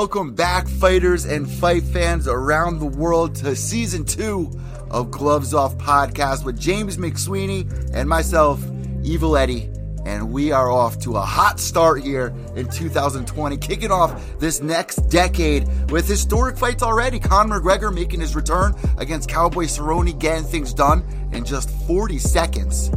[0.00, 4.50] Welcome back, fighters and fight fans around the world, to season two
[4.90, 8.64] of Gloves Off podcast with James McSweeney and myself,
[9.02, 9.70] Evil Eddie.
[10.06, 14.96] And we are off to a hot start here in 2020, kicking off this next
[15.10, 17.20] decade with historic fights already.
[17.20, 22.88] Conor McGregor making his return against Cowboy Cerrone, getting things done in just 40 seconds.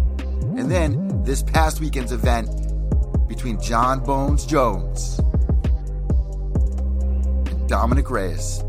[0.56, 2.48] And then this past weekend's event
[3.28, 5.20] between John Bones Jones
[7.64, 8.62] and Dominick Reyes.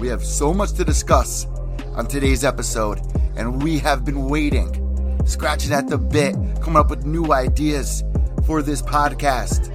[0.00, 1.46] We have so much to discuss
[1.94, 3.00] on today's episode,
[3.36, 8.02] and we have been waiting, scratching at the bit, coming up with new ideas
[8.46, 9.68] for this podcast,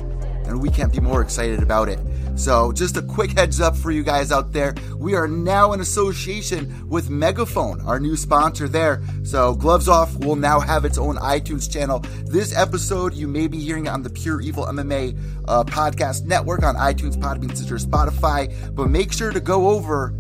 [0.48, 2.00] and we can't be more excited about it.
[2.38, 4.76] So, just a quick heads up for you guys out there.
[4.96, 9.02] We are now in association with Megaphone, our new sponsor there.
[9.24, 12.00] So, Gloves Off will now have its own iTunes channel.
[12.26, 16.62] This episode, you may be hearing it on the Pure Evil MMA uh, podcast network
[16.62, 18.54] on iTunes, Podbean, Stitcher, Spotify.
[18.76, 20.14] But make sure to go over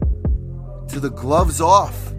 [0.89, 2.13] to the Gloves Off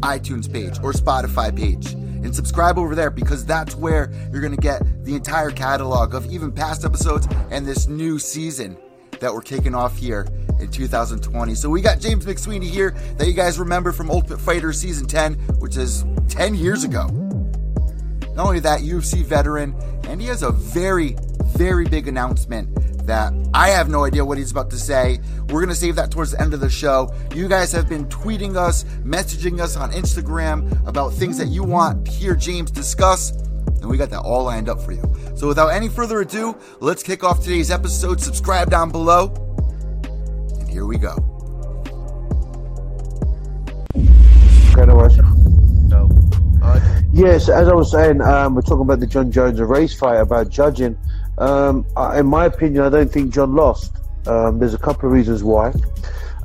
[0.00, 4.60] iTunes page or Spotify page and subscribe over there because that's where you're going to
[4.60, 8.76] get the entire catalog of even past episodes and this new season
[9.20, 10.26] that we're kicking off here
[10.60, 11.54] in 2020.
[11.54, 15.34] So we got James McSweeney here that you guys remember from Ultimate Fighter season 10,
[15.58, 17.06] which is 10 years ago.
[18.34, 19.74] Not only that, UFC veteran,
[20.08, 22.68] and he has a very, very big announcement
[23.06, 25.20] that I have no idea what he's about to say.
[25.48, 27.14] We're going to save that towards the end of the show.
[27.34, 32.04] You guys have been tweeting us, messaging us on Instagram about things that you want
[32.04, 35.15] to hear James discuss, and we got that all lined up for you.
[35.36, 38.20] So without any further ado, let's kick off today's episode.
[38.20, 39.32] Subscribe down below,
[40.58, 41.14] and here we go.
[44.74, 45.26] Kind of worship.
[45.90, 46.08] So,
[46.62, 46.80] uh,
[47.12, 50.48] Yes, as I was saying, um, we're talking about the John Jones Reyes fight about
[50.48, 50.96] judging.
[51.38, 53.92] Um, I- in my opinion, I don't think John lost.
[54.26, 55.72] Um, there's a couple of reasons why.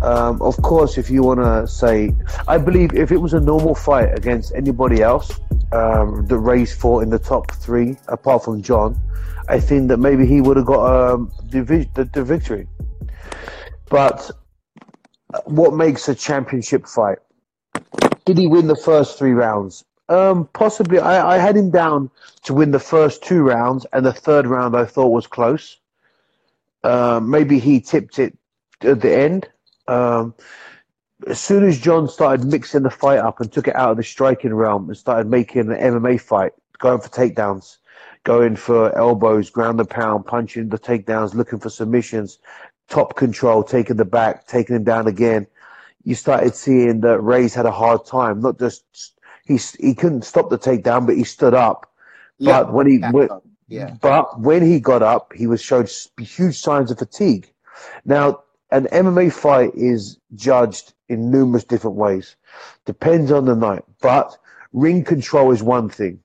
[0.02, 2.16] Um, of course, if you want to say,
[2.48, 5.40] I believe if it was a normal fight against anybody else,
[5.72, 9.00] um, the race fought in the top three, apart from John,
[9.48, 11.62] I think that maybe he would have got um, the,
[11.94, 12.68] the, the victory.
[13.90, 14.32] But
[15.46, 17.20] what makes a championship fight?
[18.26, 19.84] Did he win the first three rounds?
[20.10, 21.00] Um, possibly.
[21.00, 22.10] I, I had him down
[22.44, 25.78] to win the first two rounds, and the third round I thought was close.
[26.84, 28.38] Um, maybe he tipped it
[28.82, 29.48] at the end.
[29.88, 30.36] Um,
[31.28, 34.04] as soon as John started mixing the fight up and took it out of the
[34.04, 37.78] striking realm and started making an MMA fight, going for takedowns,
[38.24, 42.40] going for elbows, ground and pound, punching the takedowns, looking for submissions,
[42.90, 45.48] top control, taking the back, taking him down again.
[46.04, 48.42] You started seeing that Reyes had a hard time.
[48.42, 48.84] Not just
[49.46, 51.92] he he couldn't stop the takedown, but he stood up.
[52.40, 53.32] yeah, But when he went,
[53.68, 57.52] yeah, but when he got up, he was showed huge signs of fatigue.
[58.06, 62.36] Now, an MMA fight is judged in numerous different ways,
[62.86, 63.84] depends on the night.
[64.02, 64.38] But
[64.74, 66.20] ring control is one thing.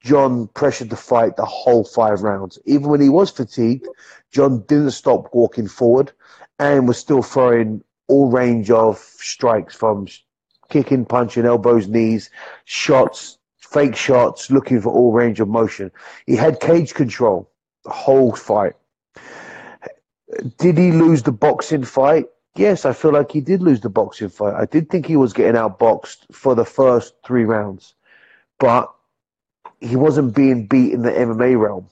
[0.00, 2.58] John pressured the fight the whole five rounds.
[2.64, 3.86] Even when he was fatigued,
[4.32, 6.12] John didn't stop walking forward
[6.58, 10.08] and was still throwing all range of strikes from
[10.70, 12.30] kicking, punching, elbows, knees,
[12.64, 15.92] shots, fake shots, looking for all range of motion.
[16.26, 17.50] He had cage control
[17.84, 18.74] the whole fight.
[20.62, 22.26] Did he lose the boxing fight?
[22.54, 24.54] Yes, I feel like he did lose the boxing fight.
[24.54, 27.94] I did think he was getting outboxed for the first three rounds,
[28.60, 28.92] but
[29.80, 31.88] he wasn't being beat in the MMA realm.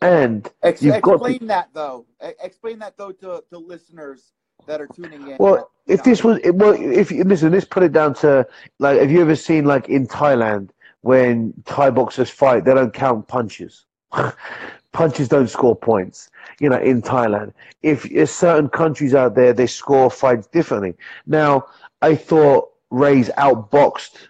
[0.00, 2.06] And Ex- you've got explain to- that though.
[2.42, 4.32] Explain that though to, to listeners
[4.66, 5.36] that are tuning in.
[5.40, 8.46] Well, if this was well, if you listen, let's put it down to
[8.78, 10.70] like, have you ever seen like in Thailand
[11.02, 13.86] when Thai boxers fight, they don't count punches.
[14.92, 16.30] punches don't score points.
[16.58, 17.52] You know, in Thailand,
[17.82, 20.94] if there's certain countries out there, they score fights differently.
[21.26, 21.66] Now,
[22.02, 24.28] I thought Reyes outboxed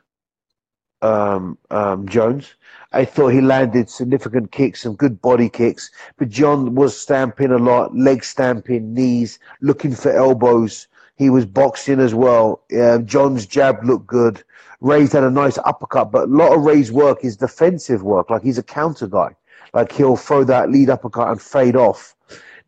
[1.02, 2.54] um, um, Jones.
[2.92, 7.58] I thought he landed significant kicks, some good body kicks, but John was stamping a
[7.58, 10.88] lot, leg stamping, knees, looking for elbows.
[11.16, 12.62] He was boxing as well.
[12.76, 14.42] Uh, John's jab looked good.
[14.80, 18.30] Reyes had a nice uppercut, but a lot of Reyes' work is defensive work.
[18.30, 19.36] Like he's a counter guy.
[19.72, 22.14] Like he'll throw that lead uppercut and fade off.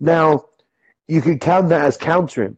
[0.01, 0.47] Now,
[1.09, 2.57] you can count that as countering.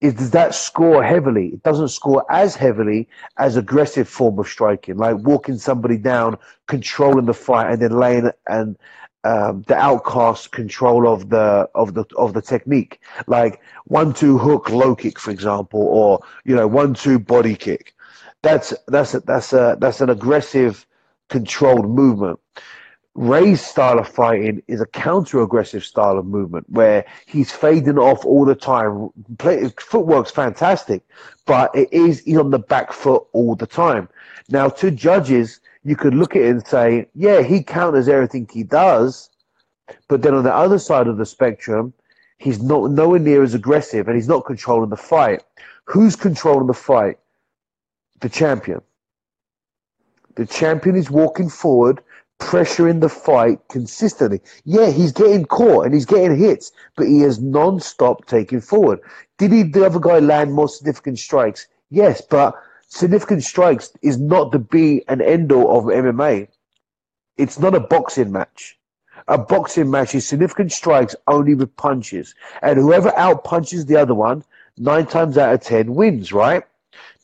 [0.00, 1.48] Is does that score heavily?
[1.48, 3.08] It doesn't score as heavily
[3.38, 8.30] as aggressive form of striking, like walking somebody down, controlling the fight, and then laying
[8.48, 8.76] and
[9.24, 14.70] um, the outcast control of the of the of the technique, like one two hook
[14.70, 17.94] low kick, for example, or you know one two body kick.
[18.42, 20.84] That's that's a, that's a that's an aggressive,
[21.28, 22.40] controlled movement.
[23.14, 28.46] Reyes' style of fighting is a counter-aggressive style of movement where he's fading off all
[28.46, 29.10] the time.
[29.38, 31.02] Play, footwork's fantastic,
[31.44, 34.08] but it is he's on the back foot all the time.
[34.48, 38.62] Now, to judges, you could look at it and say, yeah, he counters everything he
[38.62, 39.28] does,
[40.08, 41.92] but then on the other side of the spectrum,
[42.38, 45.42] he's not nowhere near as aggressive and he's not controlling the fight.
[45.84, 47.18] Who's controlling the fight?
[48.20, 48.80] The champion.
[50.36, 52.02] The champion is walking forward
[52.42, 54.40] pressuring the fight consistently.
[54.64, 59.00] Yeah, he's getting caught and he's getting hits, but he is non-stop taking forward.
[59.38, 61.66] Did he, the other guy land more significant strikes?
[61.90, 62.54] Yes, but
[62.88, 66.48] significant strikes is not the be and end all of MMA.
[67.36, 68.78] It's not a boxing match.
[69.28, 72.34] A boxing match is significant strikes only with punches.
[72.60, 74.44] And whoever out punches the other one,
[74.76, 76.64] nine times out of ten wins, right?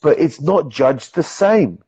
[0.01, 1.83] But it's not judged the same.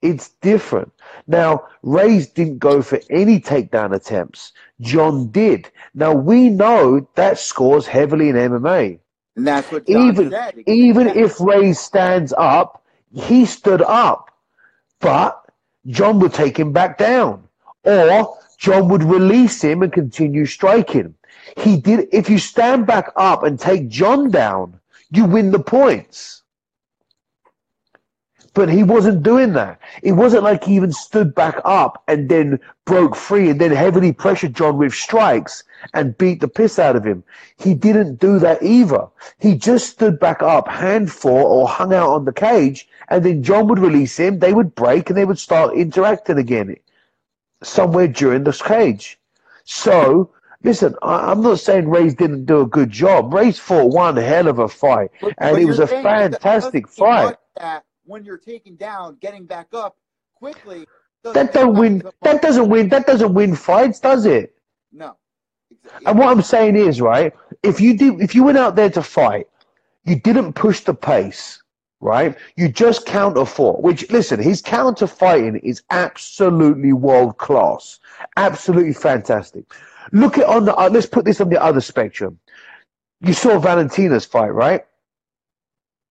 [0.00, 0.92] It's different.
[1.26, 4.52] Now, Reyes didn't go for any takedown attempts.
[4.80, 5.70] John did.
[5.94, 9.00] Now, we know that scores heavily in MMA.
[9.36, 10.62] And that's what Jon even, said.
[10.66, 14.30] Even if Ray stands up, he stood up.
[15.00, 15.40] But
[15.86, 17.48] John would take him back down.
[17.84, 21.14] Or John would release him and continue striking.
[21.56, 22.08] He did.
[22.12, 24.78] If you stand back up and take John down,
[25.10, 26.37] you win the points.
[28.54, 29.80] But he wasn't doing that.
[30.02, 34.12] It wasn't like he even stood back up and then broke free and then heavily
[34.12, 35.62] pressured John with strikes
[35.94, 37.22] and beat the piss out of him.
[37.58, 39.06] He didn't do that either.
[39.38, 43.42] He just stood back up, hand for, or hung out on the cage, and then
[43.42, 46.76] John would release him, they would break, and they would start interacting again
[47.62, 49.18] somewhere during the cage.
[49.64, 50.30] So,
[50.62, 53.32] listen, I, am not saying Reyes didn't do a good job.
[53.32, 57.36] Reyes fought one hell of a fight, but, and but it was a fantastic fight.
[57.56, 59.96] That when you're taken down, getting back up
[60.34, 60.86] quickly.
[61.22, 62.02] That don't win.
[62.22, 62.88] That doesn't win.
[62.88, 64.56] That doesn't win fights, does it?
[64.92, 65.16] No.
[65.70, 66.06] Exactly.
[66.06, 67.34] And what I'm saying is, right?
[67.62, 69.46] If you did, if you went out there to fight,
[70.04, 71.62] you didn't push the pace,
[72.00, 72.36] right?
[72.56, 73.82] You just counter fought.
[73.82, 77.98] Which, listen, his counter fighting is absolutely world class,
[78.36, 79.64] absolutely fantastic.
[80.12, 80.74] Look at on the.
[80.74, 82.38] Uh, let's put this on the other spectrum.
[83.20, 84.86] You saw Valentina's fight, right?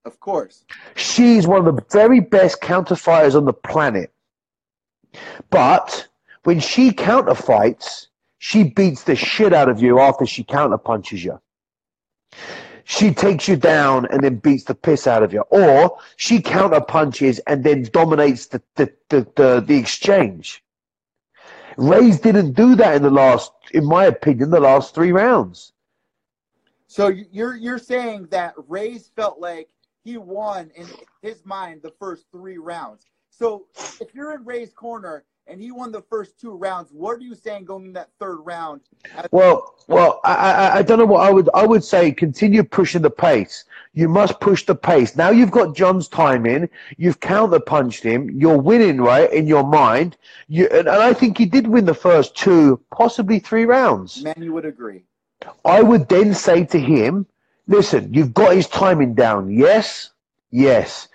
[0.07, 0.63] Of course.
[0.95, 4.13] She's one of the very best counterfighters on the planet.
[5.50, 6.07] But
[6.44, 8.07] when she counterfights,
[8.38, 11.42] she beats the shit out of you after she counterpunches you.
[12.86, 15.42] She takes you down and then beats the piss out of you.
[15.50, 20.63] Or she counterpunches and then dominates the, the, the, the, the exchange.
[21.75, 25.74] Reyes didn't do that in the last, in my opinion, the last three rounds.
[26.88, 29.68] So you're you're saying that Reyes felt like
[30.07, 30.88] he won in
[31.21, 33.06] his mind the first three rounds.
[33.30, 33.65] So
[34.00, 37.36] if you're in Reyes' corner and he won the first two rounds, what are you
[37.36, 38.80] saying going in that third round?
[39.31, 42.13] Well, well, I, I, I don't know what I would I would say.
[42.13, 43.65] Continue pushing the pace.
[43.94, 45.18] You must push the pace.
[45.18, 46.69] Now you've got John's time in.
[46.95, 48.30] You've counter punched him.
[48.30, 50.16] You're winning, right, in your mind.
[50.47, 54.23] You and, and I think he did win the first two, possibly three rounds.
[54.23, 55.04] Man, you would agree.
[55.66, 57.26] I would then say to him,
[57.68, 59.52] Listen, you've got his timing down.
[59.52, 60.12] Yes,
[60.52, 61.09] yes.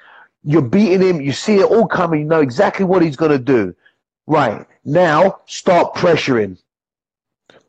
[0.45, 1.21] You're beating him.
[1.21, 2.21] You see it all coming.
[2.21, 3.75] You know exactly what he's going to do.
[4.27, 4.67] Right.
[4.85, 6.59] Now, start pressuring.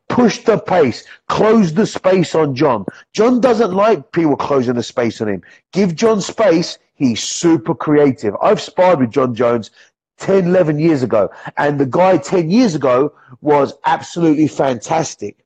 [0.10, 1.06] Push the pace.
[1.28, 2.86] Close the space on John.
[3.14, 5.44] John doesn't like people closing the space on him.
[5.72, 6.78] Give John space.
[6.96, 8.36] He's super creative.
[8.42, 9.72] I've sparred with John Jones
[10.18, 11.30] 10, 11 years ago.
[11.58, 15.38] And the guy 10 years ago was absolutely fantastic.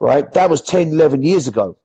[0.00, 0.32] Right?
[0.32, 1.76] That was 10, 11 years ago.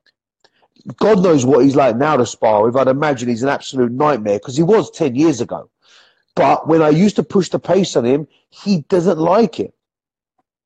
[0.98, 2.76] God knows what he's like now to spar with.
[2.76, 5.70] I'd imagine he's an absolute nightmare because he was 10 years ago.
[6.36, 9.74] But when I used to push the pace on him, he doesn't like it.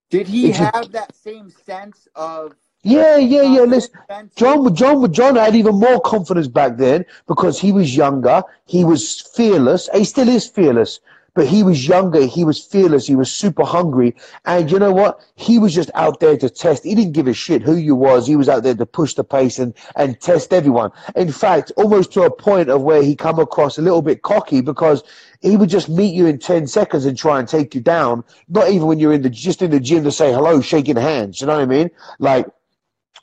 [0.10, 2.56] Did he it's have a, that same sense of?
[2.84, 3.62] Yeah, yeah, yeah.
[3.62, 4.00] Listen,
[4.36, 8.44] John, John, Jon had even more confidence back then because he was younger.
[8.68, 9.90] He was fearless.
[9.94, 11.00] He still is fearless.
[11.36, 14.15] But he was younger, he was fearless, he was super hungry.
[14.46, 15.20] And you know what?
[15.36, 16.86] He was just out there to test.
[16.86, 18.25] He didn't give a shit who you was.
[18.25, 20.92] He was out there to push the pace and, and test everyone.
[21.15, 24.62] In fact, almost to a point of where he come across a little bit cocky
[24.62, 25.04] because
[25.42, 28.24] he would just meet you in 10 seconds and try and take you down.
[28.48, 31.42] Not even when you're in the, just in the gym to say hello, shaking hands.
[31.42, 31.92] You know what I mean?
[32.18, 32.48] Like,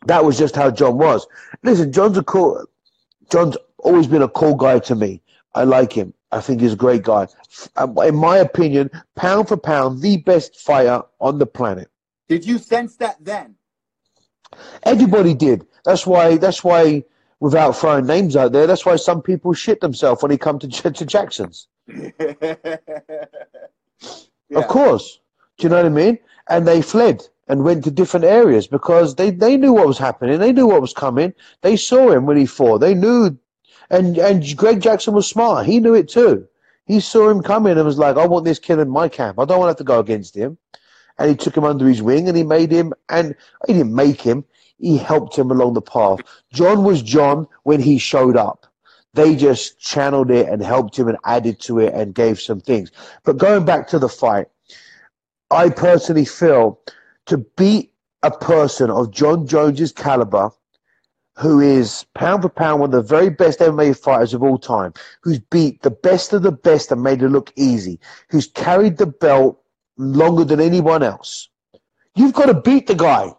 [0.07, 1.27] that was just how John was.
[1.63, 2.67] Listen, John's a cool,
[3.31, 5.23] Jon's always been a cool guy to me.
[5.55, 6.13] I like him.
[6.33, 7.29] I think he's a great guy.
[7.77, 11.89] Um, in my opinion, pound for pound, the best fighter on the planet.
[12.29, 13.55] Did you sense that then?
[14.83, 15.67] Everybody did.
[15.85, 16.39] That's why.
[16.39, 17.05] That's why.
[17.41, 20.69] Without throwing names out there, that's why some people shit themselves when they come to
[20.93, 21.67] to Jackson's.
[21.89, 22.67] yeah.
[24.55, 25.19] Of course,
[25.59, 26.19] Do you know what I mean?
[26.49, 30.39] And they fled and went to different areas because they, they knew what was happening.
[30.39, 31.35] They knew what was coming.
[31.63, 32.79] They saw him when he fought.
[32.79, 33.37] They knew,
[33.93, 35.67] and and Greg Jackson was smart.
[35.67, 36.49] He knew it too.
[36.87, 39.39] He saw him coming and was like, "I want this kid in my camp.
[39.39, 40.59] I don't want to have to go against him."
[41.19, 42.93] And he took him under his wing and he made him.
[43.09, 44.45] And he didn't make him.
[44.79, 46.21] He helped him along the path.
[46.53, 48.67] John was John when he showed up.
[49.15, 52.91] They just channeled it and helped him and added to it and gave some things.
[53.25, 54.49] But going back to the fight,
[55.51, 56.81] I personally feel
[57.27, 60.51] to beat a person of John Jones's caliber,
[61.37, 64.93] who is pound for pound one of the very best MMA fighters of all time,
[65.23, 67.99] who's beat the best of the best and made it look easy,
[68.29, 69.59] who's carried the belt
[69.97, 71.49] longer than anyone else.
[72.15, 73.35] You've got to beat the guy.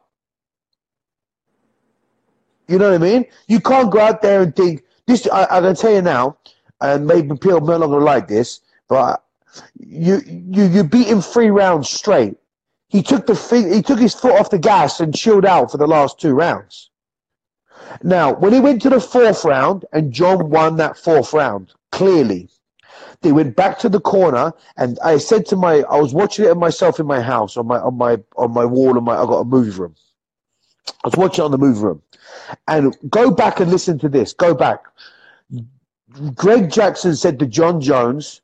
[2.68, 3.26] You know what I mean?
[3.48, 5.28] You can't go out there and think this.
[5.32, 6.38] I, I can tell you now,
[6.82, 9.24] and maybe people are not to like this, but
[9.78, 12.36] you you you beat him three rounds straight.
[12.88, 13.36] He took the
[13.70, 16.90] he took his foot off the gas and chilled out for the last two rounds.
[18.04, 22.50] Now, when he went to the fourth round, and John won that fourth round clearly,
[23.22, 26.56] they went back to the corner, and I said to my, I was watching it
[26.58, 28.98] myself in my house on my on my on my wall.
[28.98, 29.96] and my, I got a movie room.
[31.04, 32.02] I was watching it on the movie room,
[32.68, 34.34] and go back and listen to this.
[34.34, 34.84] Go back.
[36.36, 38.42] Greg Jackson said to John Jones,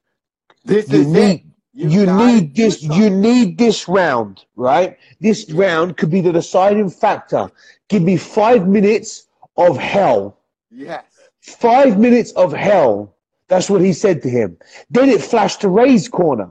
[0.64, 1.46] "This you is need.
[1.74, 2.82] You, You need this.
[2.82, 4.98] You need this round, right?
[5.20, 7.52] This round could be the deciding factor.
[7.90, 9.28] Give me five minutes
[9.60, 10.40] of hell.
[10.72, 11.04] Yes.
[11.42, 13.16] Five minutes of hell.
[13.48, 14.58] That's what he said to him.
[14.90, 16.50] Then it flashed to Reyes' corner.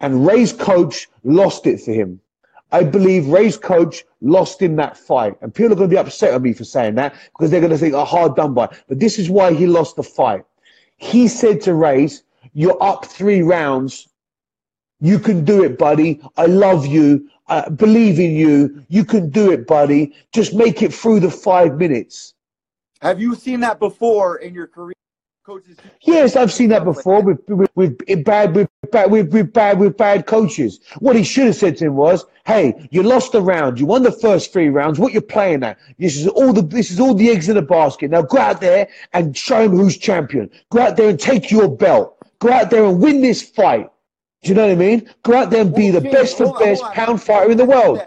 [0.00, 2.20] And Reyes' coach lost it for him.
[2.70, 5.36] I believe Reyes' coach lost in that fight.
[5.40, 7.72] And people are going to be upset at me for saying that because they're going
[7.72, 8.74] to think, oh, hard done by.
[8.88, 10.44] But this is why he lost the fight.
[10.96, 14.08] He said to Reyes, you're up three rounds.
[15.00, 16.20] You can do it, buddy.
[16.36, 17.28] I love you.
[17.48, 18.84] I believe in you.
[18.88, 20.14] You can do it, buddy.
[20.32, 22.34] Just make it through the five minutes.
[23.00, 24.94] Have you seen that before in your career?
[25.46, 25.78] Coaches.
[26.02, 29.96] Yes, I've seen that before with with, with bad with bad with, with bad with
[29.96, 30.78] bad coaches.
[30.98, 33.80] What he should have said to him was, "Hey, you lost the round.
[33.80, 34.98] You won the first three rounds.
[34.98, 35.78] What you're playing at?
[35.98, 38.10] This is all the this is all the eggs in the basket.
[38.10, 40.50] Now go out there and show him who's champion.
[40.68, 42.18] Go out there and take your belt.
[42.40, 43.88] Go out there and win this fight.
[44.42, 45.10] Do you know what I mean?
[45.24, 46.92] Go out there and be the Well, best Jamie, for best on.
[46.92, 48.00] pound fighter in the world.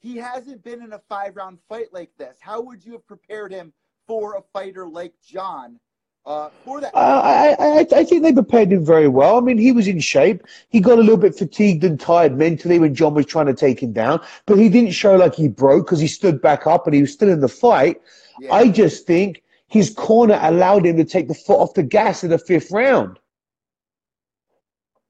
[0.00, 2.36] He hasn't been in a five round fight like this.
[2.40, 3.72] How would you have prepared him
[4.06, 5.80] for a fighter like John
[6.26, 6.94] uh, for that?
[6.94, 9.38] I, I, I- I think they prepared him very well.
[9.38, 10.42] I mean, he was in shape.
[10.68, 13.82] He got a little bit fatigued and tired mentally when John was trying to take
[13.82, 16.94] him down, but he didn't show like he broke because he stood back up and
[16.94, 18.00] he was still in the fight.
[18.38, 18.52] Yeah.
[18.54, 22.30] I just think his corner allowed him to take the foot off the gas in
[22.30, 23.18] the fifth round.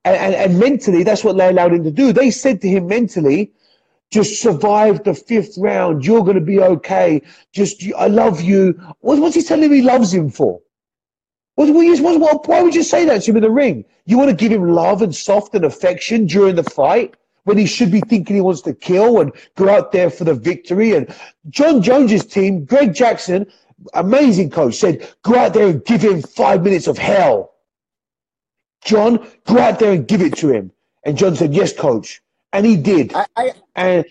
[0.06, 2.12] And, and, and mentally, that's what they allowed him to do.
[2.12, 3.52] They said to him mentally,
[4.12, 6.06] just survive the fifth round.
[6.06, 7.22] You're going to be okay.
[7.52, 8.80] Just, I love you.
[9.00, 10.60] What, what's he telling him he loves him for?
[11.56, 13.84] What, what, what, what, why would you say that to him in the ring?
[14.04, 17.66] You want to give him love and soft and affection during the fight when he
[17.66, 20.94] should be thinking he wants to kill and go out there for the victory.
[20.94, 21.12] And
[21.48, 23.50] John Jones's team, Greg Jackson,
[23.94, 27.54] amazing coach, said, go out there and give him five minutes of hell.
[28.87, 30.73] John, go out there and give it to him.
[31.05, 32.23] And John said, yes, coach.
[32.52, 33.14] And he did.
[33.14, 34.05] I, I And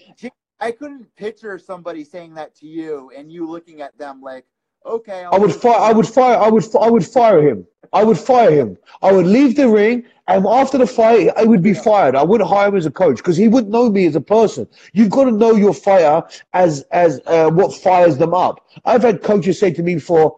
[0.60, 4.46] I couldn't picture somebody saying that to you and you looking at them like,
[4.86, 5.80] okay, I would fire.
[5.80, 6.38] I would fire.
[6.38, 6.64] I would.
[6.80, 7.66] I would fire him.
[7.94, 8.78] I would fire him.
[9.02, 12.16] I would leave the ring, and after the fight, I would be fired.
[12.16, 14.68] I wouldn't hire him as a coach because he wouldn't know me as a person.
[14.94, 18.68] You've got to know your fighter as as uh, what fires them up.
[18.86, 20.38] I've had coaches say to me before,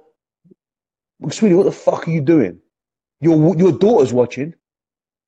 [1.29, 2.59] "Sweeney, what the fuck are you doing?
[3.21, 4.53] Your your daughter's watching.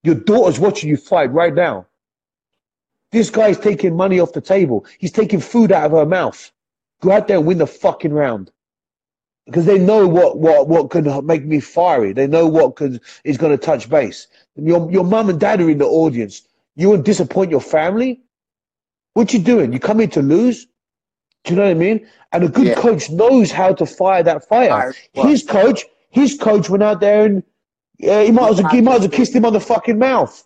[0.04, 1.88] Your daughter's watching you fight right now.
[3.12, 4.86] This guy's taking money off the table.
[5.00, 6.52] He's taking food out of her mouth.
[7.02, 8.52] Go out there and win the fucking round."
[9.46, 12.14] because they know what what what can make me fiery.
[12.14, 14.28] They know what could is going to touch base.
[14.56, 16.44] Your your mum and dad are in the audience.
[16.76, 18.22] You want to disappoint your family?
[19.16, 19.74] What you doing?
[19.74, 20.68] You come here to lose?
[21.46, 22.08] Do you know what I mean?
[22.32, 22.76] And a good Yeah.
[22.76, 24.48] coach knows how to fire that.
[24.48, 24.94] Fire.
[25.16, 27.42] Well- His coach, his coach went out there and
[28.00, 30.44] yeah, he might as well he might as well kissed him on the fucking mouth.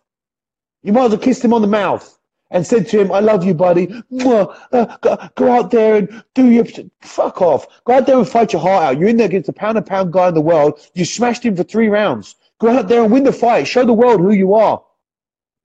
[0.82, 2.20] You might as well kissed him on the mouth
[2.52, 3.88] and said to him, "I love you, buddy.
[4.12, 4.56] Mwah.
[4.72, 6.66] Uh, go, go out there and do your
[7.02, 7.66] fuck off.
[7.86, 8.98] Go out there and fight your heart out.
[9.00, 10.80] You're in there against the pound and pound guy in the world.
[10.94, 12.36] You smashed him for three rounds.
[12.60, 13.68] Go out there and win the fight.
[13.68, 14.84] Show the world who you are.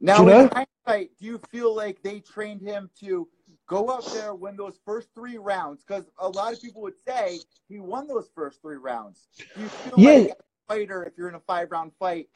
[0.01, 3.29] Now, Do you in hindsight, do you feel like they trained him to
[3.67, 5.85] go out there, win those first three rounds?
[5.85, 9.27] Because a lot of people would say he won those first three rounds.
[9.57, 10.11] Do you feel Yeah.
[10.13, 10.33] like
[10.69, 12.29] fighter, if you're in a five round fight,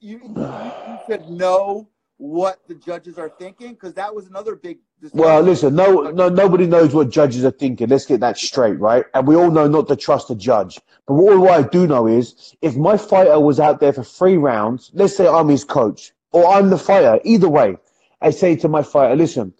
[0.00, 3.70] you, you, should know what the judges are thinking?
[3.70, 4.78] Because that was another big.
[5.12, 7.88] Well, listen, no, no, nobody knows what judges are thinking.
[7.88, 9.04] Let's get that straight, right?
[9.14, 10.80] And we all know not to trust a judge.
[11.06, 14.90] But what I do know is, if my fighter was out there for three rounds,
[14.94, 17.76] let's say I'm his coach or I'm the fighter, either way,
[18.20, 19.54] I say to my fighter, listen,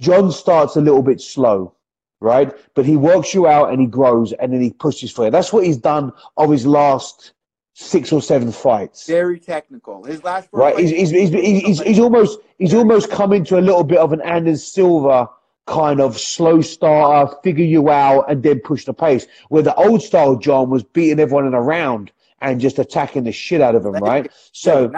[0.00, 1.74] John starts a little bit slow,
[2.20, 2.52] right?
[2.74, 5.30] But he works you out and he grows and then he pushes for you.
[5.30, 7.32] That's what he's done of his last
[7.78, 9.06] six or seven fights.
[9.06, 10.02] Very technical.
[10.02, 10.78] His last right.
[10.78, 14.22] He's, he's, he's, he's, he's, almost he's almost come into a little bit of an
[14.22, 15.28] Anderson Silva
[15.66, 19.26] kind of slow starter, figure you out, and then push the pace.
[19.50, 23.32] Where the old style John was beating everyone in a round and just attacking the
[23.32, 24.30] shit out of them, right?
[24.52, 24.90] So,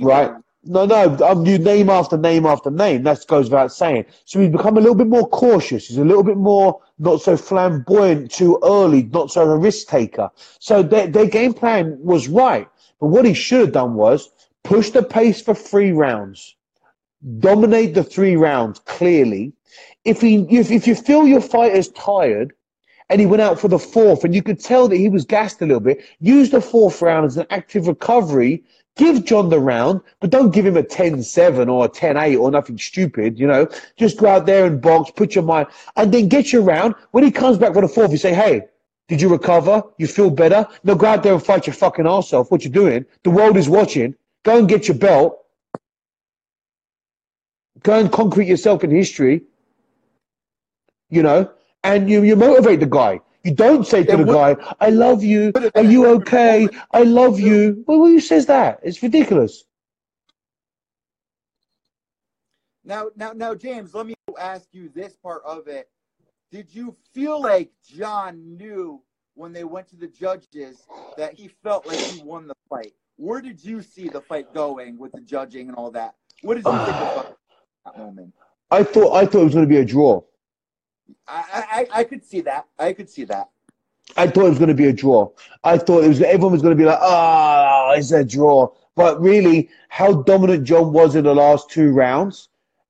[0.00, 0.32] right.
[0.62, 3.02] No, no, um, you name after name after name.
[3.02, 4.04] That goes without saying.
[4.26, 5.88] So he's become a little bit more cautious.
[5.88, 10.30] He's a little bit more not so flamboyant too early, not so a risk taker.
[10.60, 12.68] So their, their game plan was right.
[13.00, 14.30] But what he should have done was
[14.62, 16.54] push the pace for three rounds,
[17.38, 19.54] dominate the three rounds clearly.
[20.04, 22.52] If he, if, if you feel your fighter's tired,
[23.08, 25.60] and he went out for the fourth, and you could tell that he was gassed
[25.60, 26.00] a little bit.
[26.20, 28.62] Use the fourth round as an active recovery
[28.96, 32.76] Give John the round, but don't give him a 10-7 or a 10-8 or nothing
[32.76, 33.68] stupid, you know.
[33.96, 36.94] Just go out there and box, put your mind, and then get your round.
[37.12, 38.62] When he comes back for the fourth, you say, hey,
[39.08, 39.82] did you recover?
[39.98, 40.66] You feel better?
[40.84, 42.50] No, go out there and fight your fucking ass off.
[42.50, 43.06] What you doing?
[43.22, 44.14] The world is watching.
[44.44, 45.38] Go and get your belt.
[47.82, 49.42] Go and concrete yourself in history.
[51.08, 51.50] You know,
[51.82, 53.20] and you, you motivate the guy.
[53.42, 55.52] You don't say to the guy, I love you.
[55.74, 56.68] Are you okay?
[56.92, 57.84] I love you.
[57.86, 58.80] Well, who says that?
[58.82, 59.64] It's ridiculous.
[62.84, 65.88] Now, now, now, James, let me ask you this part of it.
[66.50, 69.00] Did you feel like John knew
[69.34, 72.92] when they went to the judges that he felt like he won the fight?
[73.16, 76.14] Where did you see the fight going with the judging and all that?
[76.42, 77.38] What did you think about
[77.84, 78.34] that moment?
[78.70, 80.22] I thought I thought it was going to be a draw.
[81.26, 82.66] I, I, I could see that.
[82.78, 83.50] I could see that.
[84.16, 85.30] I thought it was going to be a draw.
[85.64, 88.68] I thought it was everyone was going to be like, "Ah, oh, it's a draw."
[88.96, 92.48] But really, how dominant John was in the last two rounds,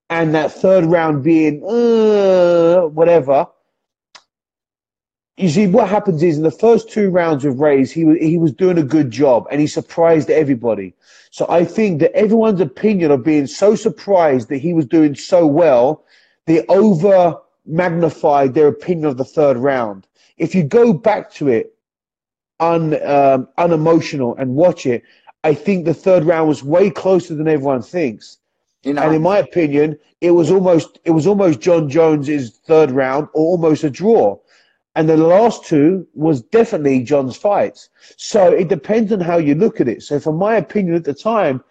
[0.09, 3.47] and that third round being uh, whatever.
[5.37, 8.37] You see, what happens is in the first two rounds of Reyes, he was he
[8.37, 10.95] was doing a good job, and he surprised everybody.
[11.31, 15.47] So I think that everyone's opinion of being so surprised that he was doing so
[15.47, 16.05] well,
[16.47, 20.07] they over magnified their opinion of the third round.
[20.37, 21.75] If you go back to it
[22.59, 25.03] un, um, unemotional and watch it,
[25.45, 28.39] I think the third round was way closer than everyone thinks.
[28.83, 32.91] You know, and in my opinion, it was almost it was almost Jon Jones's third
[32.91, 34.39] round or almost a draw.
[34.97, 37.91] And the last two was definitely John's fights.
[38.17, 40.03] So it depends on how you look at it.
[40.03, 41.63] So from my opinion at the time,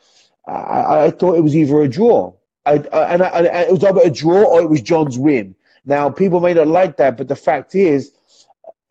[0.47, 2.33] I, I thought it was either a draw.
[2.65, 5.55] I, I, and I, it was either a draw or it was John's win.
[5.89, 8.11] Now, people may not like that, but the fact is,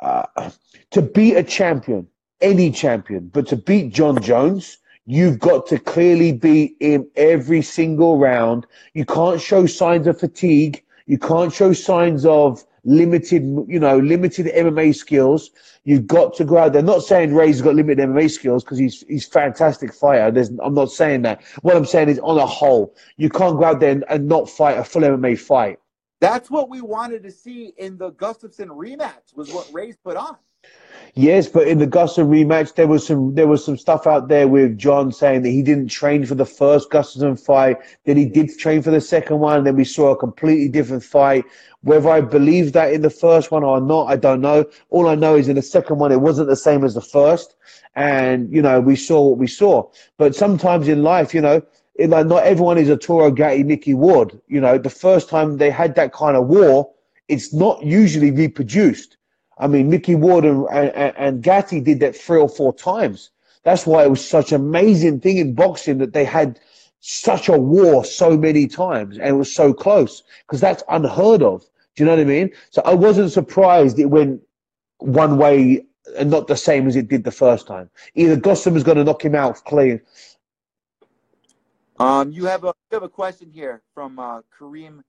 [0.00, 0.24] uh,
[0.90, 2.08] to beat a champion,
[2.40, 8.18] any champion, but to beat Jon Jones, you've got to clearly beat him every single
[8.18, 8.66] round.
[8.94, 10.82] You can't show signs of fatigue.
[11.06, 15.52] You can't show signs of limited, you know, limited MMA skills.
[15.84, 16.82] You've got to go out there.
[16.82, 20.32] Not saying Reyes got limited MMA skills because he's he's fantastic fighter.
[20.32, 21.42] There's, I'm not saying that.
[21.62, 24.50] What I'm saying is, on a whole, you can't go out there and, and not
[24.50, 25.78] fight a full MMA fight.
[26.20, 29.36] That's what we wanted to see in the Gustafsson rematch.
[29.36, 30.36] Was what Reyes put on.
[31.14, 34.48] Yes, but in the Gustafsson rematch, there was some there was some stuff out there
[34.48, 38.56] with John saying that he didn't train for the first Gustafsson fight, that he did
[38.58, 41.44] train for the second one, and then we saw a completely different fight.
[41.82, 44.64] Whether I believe that in the first one or not, I don't know.
[44.90, 47.54] All I know is in the second one, it wasn't the same as the first,
[47.94, 49.88] and you know we saw what we saw.
[50.18, 51.62] But sometimes in life, you know,
[51.98, 54.40] it, like not everyone is a Toro Gatti, Micky Ward.
[54.46, 56.90] You know, the first time they had that kind of war,
[57.26, 59.16] it's not usually reproduced.
[59.58, 63.30] I mean, Micky Ward and, and, and Gatti did that three or four times.
[63.64, 66.60] That's why it was such an amazing thing in boxing that they had
[67.00, 71.62] such a war so many times and it was so close because that's unheard of.
[71.96, 72.50] Do you know what I mean?
[72.70, 74.40] So I wasn't surprised it went
[74.98, 75.84] one way
[76.16, 77.90] and not the same as it did the first time.
[78.14, 80.00] Either Gustafsson was going to knock him out clean
[81.98, 85.02] um, you have a you have a question here from uh, Kareem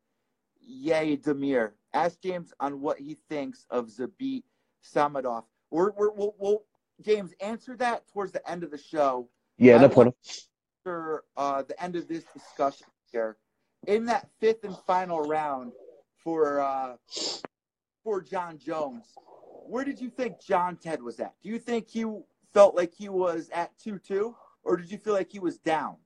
[0.62, 1.71] Yay Demir.
[1.93, 4.43] Ask James on what he thinks of Zabit
[4.84, 5.43] Samadov.
[5.71, 6.63] We're, we're, we'll, we'll,
[7.02, 9.30] James, answer that towards the end of the show.
[9.58, 10.13] Yeah, no problem.
[10.82, 13.38] After uh, the end of this discussion here,
[13.88, 15.73] in that fifth and final round
[16.23, 16.95] for uh,
[18.04, 19.06] for Jon Jones,
[19.65, 21.34] where did you think John Ted was at?
[21.41, 22.06] Do you think he
[22.54, 25.97] felt like he was at two two, or did you feel like he was down?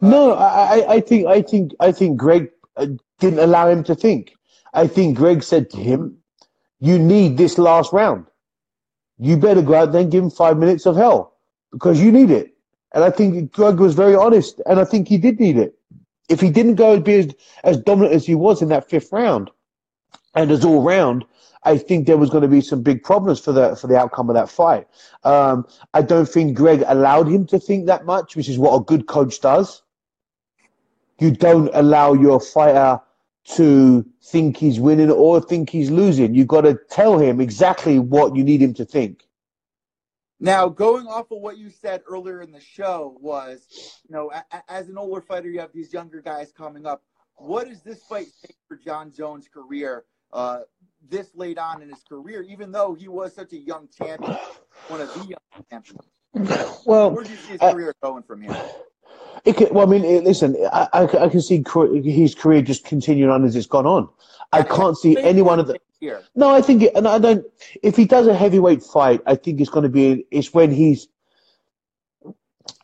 [0.00, 2.86] No, I, I think I think I think Greg uh,
[3.20, 4.34] didn't allow him to think.
[4.74, 6.18] I think Greg said to him,
[6.80, 8.26] "You need this last round.
[9.18, 11.36] You better go out there and give him five minutes of hell
[11.72, 12.54] because you need it."
[12.92, 15.74] And I think Greg was very honest, and I think he did need it.
[16.28, 19.12] If he didn't go and be as, as dominant as he was in that fifth
[19.12, 19.50] round,
[20.34, 21.24] and as all round,
[21.64, 24.28] I think there was going to be some big problems for the for the outcome
[24.28, 24.86] of that fight.
[25.22, 28.84] Um, I don't think Greg allowed him to think that much, which is what a
[28.84, 29.82] good coach does.
[31.18, 33.00] You don't allow your fighter
[33.56, 36.34] to think he's winning or think he's losing.
[36.34, 39.24] You've got to tell him exactly what you need him to think.
[40.40, 43.66] Now, going off of what you said earlier in the show was,
[44.08, 47.02] you know, a- as an older fighter, you have these younger guys coming up.
[47.36, 50.60] What does this fight take for John Jones' career uh,
[51.08, 54.36] this late on in his career, even though he was such a young champion,
[54.88, 56.80] one of the young champions?
[56.84, 58.56] Well, where do you see his career going from here?
[59.44, 61.62] It can, well, I mean, it, listen, I, I, I, can see
[62.02, 64.08] his career just continuing on as it's gone on.
[64.52, 65.78] I can't see any one of the.
[66.34, 67.44] No, I think, it, and I don't.
[67.82, 70.26] If he does a heavyweight fight, I think it's going to be.
[70.30, 71.08] It's when he's.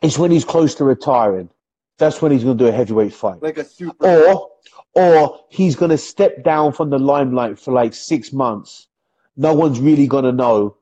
[0.03, 1.49] It's when he's close to retiring.
[1.97, 3.41] That's when he's going to do a heavyweight fight.
[3.41, 4.07] Like a super.
[4.07, 4.49] Or,
[4.93, 8.87] or he's going to step down from the limelight for like six months.
[9.35, 10.77] No one's really going to know,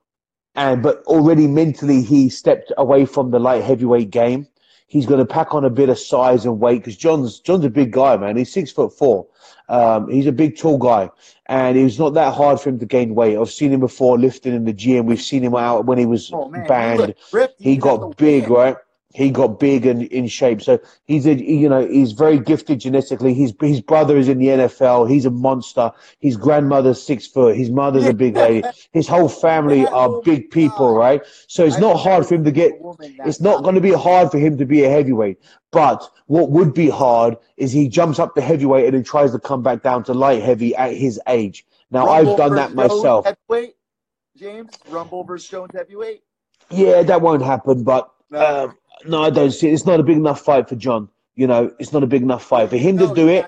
[0.55, 4.47] and but already mentally he stepped away from the light heavyweight game
[4.89, 7.69] He's going to pack on a bit of size and weight because John's Jon's a
[7.69, 8.35] big guy, man.
[8.35, 9.27] He's six foot four.
[9.69, 11.11] Um, he's a big, tall guy,
[11.45, 13.37] and it was not that hard for him to gain weight.
[13.37, 15.05] I've seen him before lifting in the gym.
[15.05, 17.13] We've seen him out when he was oh, banned.
[17.31, 18.77] He, he got big, right?
[19.13, 20.61] He got big and in shape.
[20.61, 23.33] So he's a, you know, he's very gifted genetically.
[23.33, 25.09] His his brother is in the NFL.
[25.09, 25.91] He's a monster.
[26.19, 27.55] His grandmother's six foot.
[27.55, 28.67] His mother's a big lady.
[28.91, 31.23] His whole family are big people, right?
[31.47, 32.73] So it's not hard for him to get.
[33.25, 35.39] It's not going to be hard for him to be a heavyweight.
[35.71, 39.39] But what would be hard is he jumps up to heavyweight and then tries to
[39.39, 41.65] come back down to light heavy at his age.
[41.89, 43.25] Now Rumble I've done that myself.
[43.25, 43.75] Heavyweight,
[44.37, 46.21] James Rumble versus Jones heavyweight.
[46.69, 47.83] Yeah, that won't happen.
[47.83, 48.65] But no.
[48.65, 49.73] um, no, I don't see it.
[49.73, 51.09] It's not a big enough fight for John.
[51.35, 53.45] You know, it's not a big enough fight for him to do it.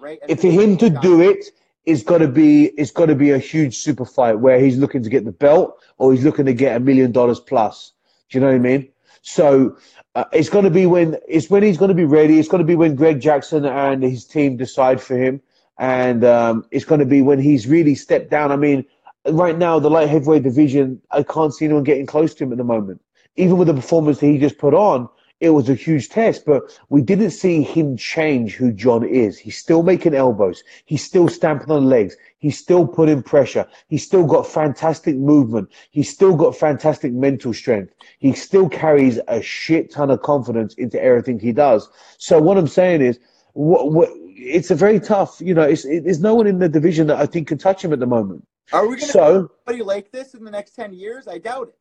[0.00, 0.18] right?
[0.28, 1.44] If for him to do it,
[1.86, 5.02] it's got to be it's got to be a huge super fight where he's looking
[5.02, 7.92] to get the belt or he's looking to get a million dollars plus.
[8.30, 8.88] Do you know what I mean?
[9.22, 9.76] So
[10.14, 12.38] uh, it's going to be when it's when he's going to be ready.
[12.38, 15.40] It's going to be when Greg Jackson and his team decide for him,
[15.78, 18.52] and um, it's going to be when he's really stepped down.
[18.52, 18.84] I mean,
[19.28, 22.58] right now the light heavyweight division, I can't see anyone getting close to him at
[22.58, 23.00] the moment
[23.36, 25.08] even with the performance that he just put on,
[25.40, 29.38] it was a huge test, but we didn't see him change who John is.
[29.38, 30.62] He's still making elbows.
[30.84, 32.16] He's still stamping on legs.
[32.38, 33.66] He's still putting pressure.
[33.88, 35.70] He's still got fantastic movement.
[35.90, 37.92] He's still got fantastic mental strength.
[38.20, 41.88] He still carries a shit ton of confidence into everything he does.
[42.16, 43.18] So what I'm saying is,
[43.52, 46.68] what, what, it's a very tough, you know, it's, it, there's no one in the
[46.68, 48.46] division that I think can touch him at the moment.
[48.72, 51.28] Are we going to so, somebody like this in the next 10 years?
[51.28, 51.78] I doubt it.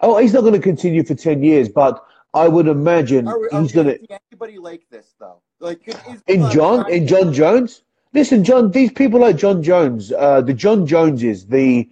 [0.00, 3.60] Oh, he's not going to continue for ten years, but I would imagine are, are
[3.62, 3.98] he's going to.
[4.30, 5.40] Anybody like this though?
[5.60, 5.88] Like
[6.26, 7.82] in John, in Jon Jones.
[8.14, 8.70] Listen, Jon.
[8.70, 11.88] These people like John Jones, uh, the John Joneses, the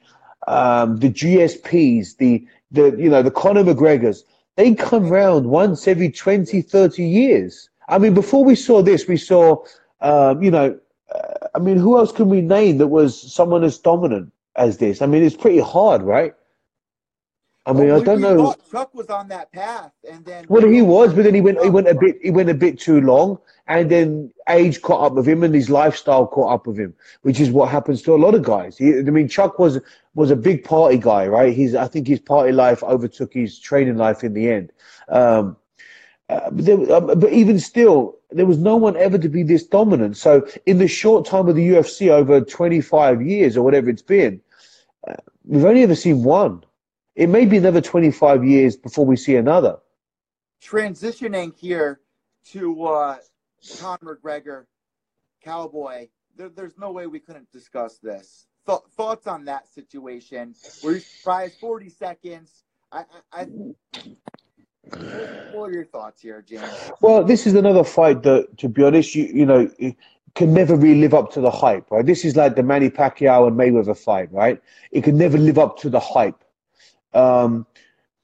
[0.46, 4.22] um, the GSPs, the the you know the Conor McGregors.
[4.56, 7.68] They come round once every 20, 30 years.
[7.88, 9.62] I mean, before we saw this, we saw,
[10.00, 10.78] um, you know,
[11.14, 15.02] uh, I mean, who else can we name that was someone as dominant as this?
[15.02, 16.34] I mean, it's pretty hard, right?
[17.66, 18.54] I mean, well, I don't know.
[18.70, 21.60] Chuck was on that path, and then well, he was, but then he went.
[21.62, 22.16] He went a bit.
[22.22, 25.68] He went a bit too long, and then age caught up with him, and his
[25.68, 28.78] lifestyle caught up with him, which is what happens to a lot of guys.
[28.78, 29.80] He, I mean, Chuck was
[30.14, 31.52] was a big party guy, right?
[31.52, 31.74] He's.
[31.74, 34.72] I think his party life overtook his training life in the end.
[35.08, 35.56] Um,
[36.28, 39.64] uh, but, there, um, but even still, there was no one ever to be this
[39.64, 40.16] dominant.
[40.16, 44.40] So, in the short time of the UFC, over 25 years or whatever it's been,
[45.06, 46.64] uh, we've only ever seen one.
[47.16, 49.78] It may be another 25 years before we see another.
[50.62, 52.00] Transitioning here
[52.52, 53.16] to uh,
[53.78, 54.66] Conor McGregor,
[55.42, 58.46] Cowboy, there, there's no way we couldn't discuss this.
[58.66, 60.54] Th- thoughts on that situation?
[60.82, 61.58] Were you surprised?
[61.58, 62.64] 40 seconds.
[62.92, 63.46] I, I, I
[65.52, 66.62] what are your thoughts here, James?
[67.00, 69.70] Well, this is another fight that, to be honest, you you know,
[70.34, 72.04] can never really live up to the hype, right?
[72.04, 74.60] This is like the Manny Pacquiao and Mayweather fight, right?
[74.92, 76.44] It can never live up to the hype.
[77.14, 77.66] Um,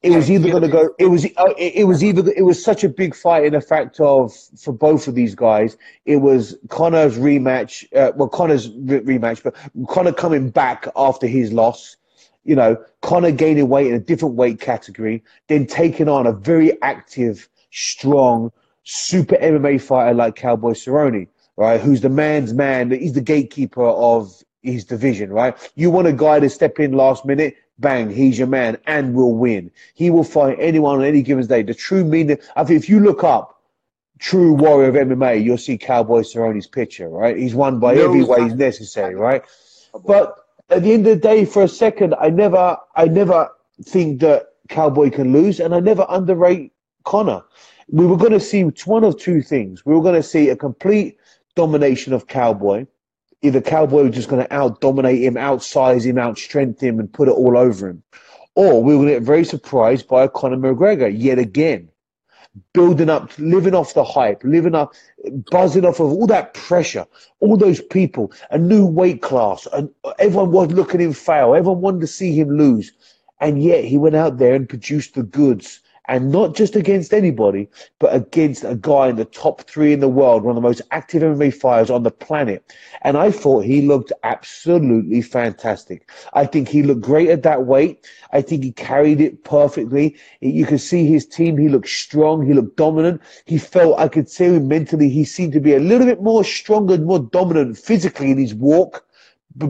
[0.03, 0.93] it was either going to go.
[0.99, 1.25] It was.
[1.37, 2.29] Uh, it, it, was either.
[2.35, 5.77] It was such a big fight in the fact of for both of these guys.
[6.05, 7.85] It was Conor's rematch.
[7.95, 9.55] Uh, well, Conor's re- rematch, but
[9.87, 11.95] Conor coming back after his loss.
[12.43, 16.79] You know, Conor gaining weight in a different weight category, then taking on a very
[16.81, 18.51] active, strong,
[18.83, 21.79] super MMA fighter like Cowboy Cerrone, right?
[21.79, 22.91] Who's the man's man?
[22.91, 25.55] He's the gatekeeper of his division, right?
[25.75, 29.33] You want a guy to step in last minute, bang, he's your man and will
[29.33, 29.71] win.
[29.93, 31.63] He will fight anyone on any given day.
[31.63, 33.61] The true meaning, I think if you look up
[34.19, 37.35] true warrior of MMA, you'll see Cowboy Cerrone's picture, right?
[37.35, 39.43] He's won by no, every way necessary, right?
[40.05, 40.37] But
[40.69, 43.49] at the end of the day, for a second, I never, I never
[43.83, 46.71] think that Cowboy can lose, and I never underrate
[47.03, 47.43] Conor.
[47.89, 49.85] We were going to see one of two things.
[49.85, 51.17] We were going to see a complete
[51.55, 52.85] domination of Cowboy,
[53.43, 57.27] either Cowboy was just going to out dominate him, outsize him, outstrength him, and put
[57.27, 58.01] it all over him,
[58.55, 61.89] or we were going to get very surprised by Conor McGregor yet again,
[62.73, 64.93] building up, living off the hype, living up,
[65.51, 67.05] buzzing off of all that pressure,
[67.41, 72.01] all those people, a new weight class, and everyone was looking him fail, everyone wanted
[72.01, 72.93] to see him lose,
[73.41, 77.69] and yet he went out there and produced the goods and not just against anybody,
[77.99, 80.81] but against a guy in the top three in the world, one of the most
[80.91, 82.73] active MMA fighters on the planet.
[83.03, 86.09] And I thought he looked absolutely fantastic.
[86.33, 88.05] I think he looked great at that weight.
[88.33, 90.17] I think he carried it perfectly.
[90.41, 91.57] You could see his team.
[91.57, 92.45] He looked strong.
[92.45, 93.21] He looked dominant.
[93.45, 96.97] He felt, I could say mentally, he seemed to be a little bit more stronger,
[96.97, 99.05] more dominant physically in his walk,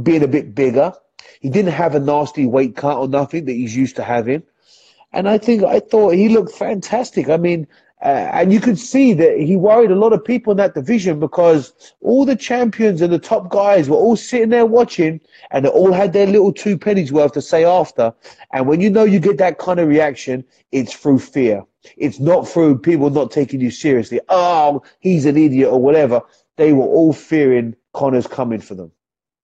[0.01, 0.93] being a bit bigger.
[1.41, 4.43] He didn't have a nasty weight cut or nothing that he's used to having.
[5.13, 7.29] And I think I thought he looked fantastic.
[7.29, 7.67] I mean,
[8.03, 11.21] uh, and you could see that he worried a lot of people in that division
[11.21, 11.71] because
[12.01, 15.21] all the champions and the top guys were all sitting there watching
[15.51, 18.13] and they all had their little two pennies worth to say after.
[18.51, 21.63] And when you know you get that kind of reaction, it's through fear.
[21.95, 24.19] It's not through people not taking you seriously.
[24.27, 26.21] Oh, he's an idiot or whatever.
[26.57, 28.91] They were all fearing Conor's coming for them.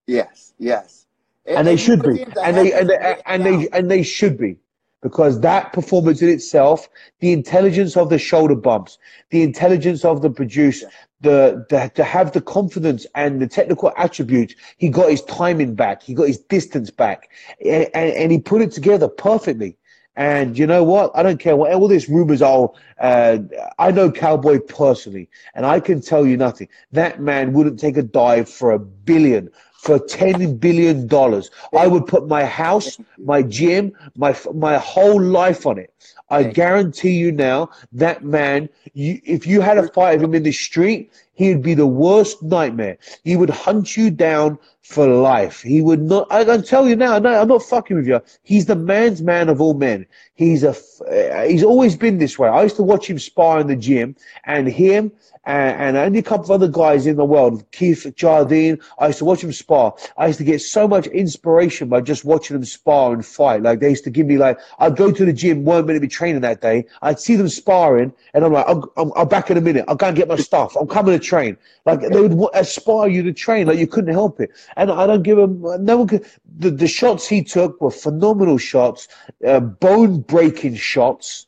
[0.05, 1.05] Yes, yes.
[1.45, 2.23] And, and they should be.
[2.23, 4.57] And they, and, they, and, they, and they should be
[5.01, 8.97] because that performance in itself, the intelligence of the shoulder bumps,
[9.29, 10.83] the intelligence of the produce,
[11.21, 16.01] the, the to have the confidence and the technical attributes, he got his timing back,
[16.01, 17.29] he got his distance back,
[17.63, 19.77] and, and, and he put it together perfectly.
[20.15, 21.11] And you know what?
[21.15, 22.69] I don't care what all these rumors are.
[22.99, 23.37] Uh,
[23.77, 26.67] I know Cowboy personally, and I can tell you nothing.
[26.91, 29.49] That man wouldn't take a dive for a billion,
[29.81, 31.49] for ten billion dollars.
[31.77, 35.93] I would put my house, my gym, my my whole life on it.
[36.29, 40.43] I guarantee you now, that man, you, if you had a fight with him in
[40.43, 42.97] the street, he would be the worst nightmare.
[43.23, 45.61] He would hunt you down for life.
[45.61, 46.27] He would not.
[46.29, 47.17] I can tell you now.
[47.17, 48.21] No, I'm not fucking with you.
[48.43, 50.05] He's the man's man of all men.
[50.33, 50.75] He's a.
[51.09, 52.49] Uh, he's always been this way.
[52.49, 55.13] I used to watch him spar in the gym, and him
[55.49, 58.79] and, and only a couple of other guys in the world, Keith Jardine.
[58.99, 59.95] I used to watch him spar.
[60.17, 63.63] I used to get so much inspiration by just watching them spar and fight.
[63.63, 66.01] Like they used to give me like, I'd go to the gym, weren't meant to
[66.01, 66.85] be training that day.
[67.01, 69.85] I'd see them sparring, and I'm like, I'll, i I'll back in a minute.
[69.87, 70.75] I'll go and get my stuff.
[70.75, 71.57] I'm coming to train.
[71.85, 74.49] Like they would aspire you to train, like you couldn't help it.
[74.75, 75.61] And I don't give them.
[75.85, 76.25] No one could.
[76.57, 79.07] The, the shots he took were phenomenal shots,
[79.47, 81.47] uh, bone breaking shots,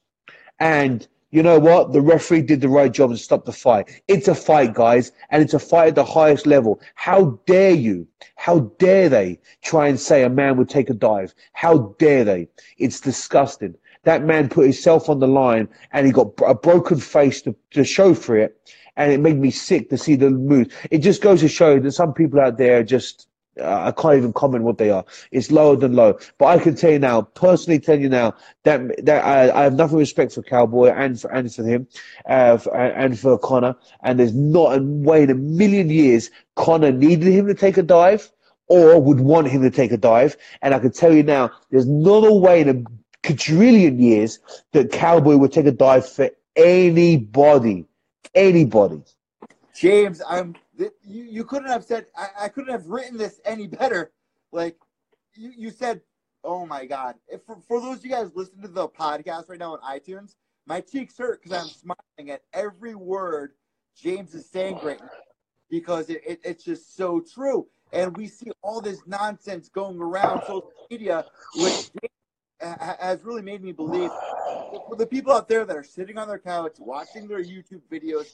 [0.60, 1.94] and you know what?
[1.94, 4.04] The referee did the right job and stopped the fight.
[4.10, 6.82] It's a fight, guys, and it's a fight at the highest level.
[6.96, 8.06] How dare you?
[8.36, 11.34] How dare they try and say a man would take a dive?
[11.54, 12.50] How dare they?
[12.78, 13.76] It's disgusting.
[14.04, 17.84] That man put himself on the line and he got a broken face to, to
[17.84, 18.58] show for it.
[18.98, 20.74] And it made me sick to see the moves.
[20.90, 23.28] It just goes to show that some people out there just
[23.60, 25.04] uh, I can't even comment what they are.
[25.32, 26.18] It's lower than low.
[26.38, 29.74] But I can tell you now, personally tell you now, that that I, I have
[29.74, 31.88] nothing respect for Cowboy and for and for him,
[32.26, 33.76] uh, for, and for Conor.
[34.04, 37.84] And there's not a way in a million years Conor needed him to take a
[37.84, 38.32] dive
[38.68, 40.38] or would want him to take a dive.
[40.62, 44.40] And I can tell you now, there's not a way in a quadrillion years
[44.72, 47.86] that Cowboy would take a dive for anybody.
[48.34, 49.04] Anybody.
[49.74, 50.92] James, I'm you,
[51.24, 54.12] you couldn't have said I, I couldn't have written this any better.
[54.52, 54.78] Like
[55.36, 56.02] you, you said,
[56.44, 57.16] oh my god.
[57.28, 60.36] If for, for those of you guys listening to the podcast right now on iTunes,
[60.66, 63.54] my cheeks hurt because I'm smiling at every word
[63.96, 65.10] James is saying right now
[65.70, 67.68] because it, it, it's just so true.
[67.94, 71.90] And we see all this nonsense going around social media, which
[72.62, 74.12] has really made me believe
[74.88, 78.34] for the people out there that are sitting on their couch watching their YouTube videos,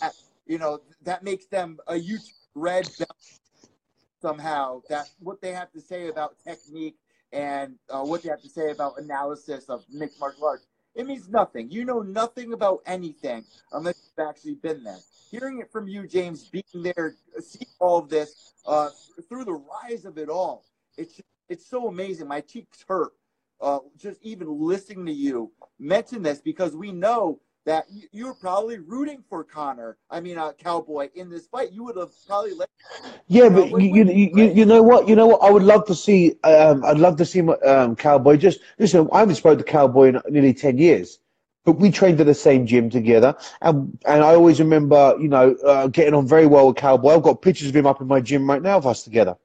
[0.00, 0.14] that
[0.46, 3.16] you know, that makes them a huge red belt
[4.20, 4.82] somehow.
[4.88, 6.96] That what they have to say about technique
[7.32, 10.66] and uh, what they have to say about analysis of mixed martial arts.
[10.94, 11.70] It means nothing.
[11.70, 14.98] You know nothing about anything unless you've actually been there.
[15.30, 18.88] Hearing it from you, James, being there, seeing all of this uh,
[19.28, 20.64] through the rise of it all,
[20.96, 22.26] it's it's so amazing.
[22.26, 23.12] My cheeks hurt
[23.60, 28.34] uh, just even listening to you mention this because we know that you, you were
[28.34, 29.98] probably rooting for Conor.
[30.10, 31.72] I mean, uh, Cowboy in this fight.
[31.72, 32.68] You would have probably let.
[33.28, 35.08] Yeah, but you, you, you, you know what?
[35.08, 35.42] You know what?
[35.42, 36.36] I would love to see.
[36.42, 38.36] Um, I'd love to see my, um, Cowboy.
[38.36, 39.08] Just listen.
[39.12, 41.18] I haven't spoken to Cowboy in nearly ten years,
[41.64, 45.54] but we trained at the same gym together, and and I always remember, you know,
[45.66, 47.14] uh, getting on very well with Cowboy.
[47.14, 49.36] I've got pictures of him up in my gym right now of us together.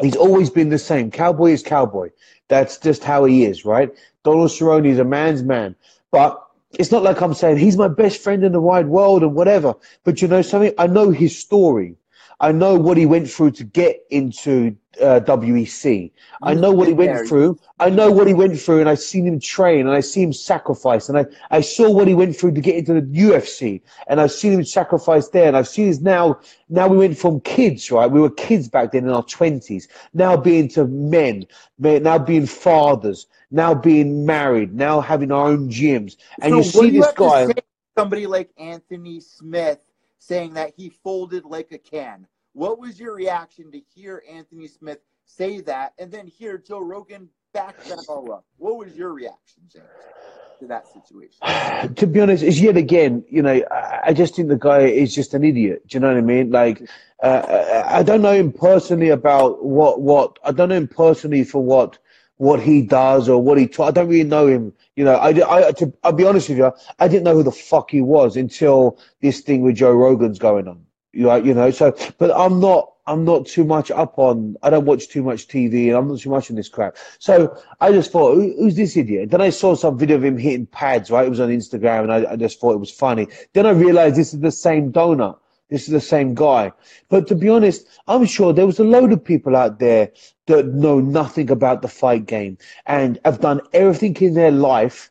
[0.00, 1.10] He's always been the same.
[1.10, 2.10] Cowboy is Cowboy.
[2.48, 3.90] That's just how he is, right?
[4.24, 5.74] Donald Cerrone is a man's man,
[6.10, 6.42] but
[6.78, 9.74] it's not like I'm saying he's my best friend in the wide world and whatever.
[10.04, 10.74] But you know something?
[10.78, 11.96] I know his story.
[12.40, 16.10] I know what he went through to get into uh, WEC.
[16.42, 17.58] I know what he went through.
[17.78, 20.32] I know what he went through, and I've seen him train, and I see him
[20.32, 24.20] sacrifice, and I, I saw what he went through to get into the UFC, and
[24.20, 26.40] I've seen him sacrifice there, and I've seen his now.
[26.68, 28.10] Now we went from kids, right?
[28.10, 29.88] We were kids back then in our twenties.
[30.14, 31.46] Now being to men,
[31.78, 36.90] now being fathers, now being married, now having our own gyms, and so you see
[36.90, 37.48] this guy.
[37.96, 39.78] somebody like Anthony Smith
[40.18, 42.26] saying that he folded like a can.
[42.56, 47.28] What was your reaction to hear Anthony Smith say that and then hear Joe Rogan
[47.52, 48.46] back that all up?
[48.56, 49.84] What was your reaction, James,
[50.60, 51.94] to that situation?
[51.96, 55.34] to be honest, is yet again, you know, I just think the guy is just
[55.34, 55.86] an idiot.
[55.86, 56.50] Do you know what I mean?
[56.50, 56.80] Like,
[57.22, 61.62] uh, I don't know him personally about what what I don't know him personally for
[61.62, 61.98] what
[62.38, 63.70] what he does or what he.
[63.78, 64.72] I don't really know him.
[64.94, 67.52] You know, I, I to, I'll be honest with you, I didn't know who the
[67.52, 70.85] fuck he was until this thing with Joe Rogan's going on.
[71.16, 71.70] You know, you know.
[71.70, 72.92] So, but I'm not.
[73.08, 74.56] I'm not too much up on.
[74.62, 76.96] I don't watch too much TV, and I'm not too much on this crap.
[77.20, 79.30] So I just thought, Who, who's this idiot?
[79.30, 81.10] Then I saw some video of him hitting pads.
[81.10, 83.28] Right, it was on Instagram, and I, I just thought it was funny.
[83.52, 85.38] Then I realized this is the same donut.
[85.68, 86.72] This is the same guy.
[87.08, 90.12] But to be honest, I'm sure there was a load of people out there
[90.46, 95.10] that know nothing about the fight game and have done everything in their life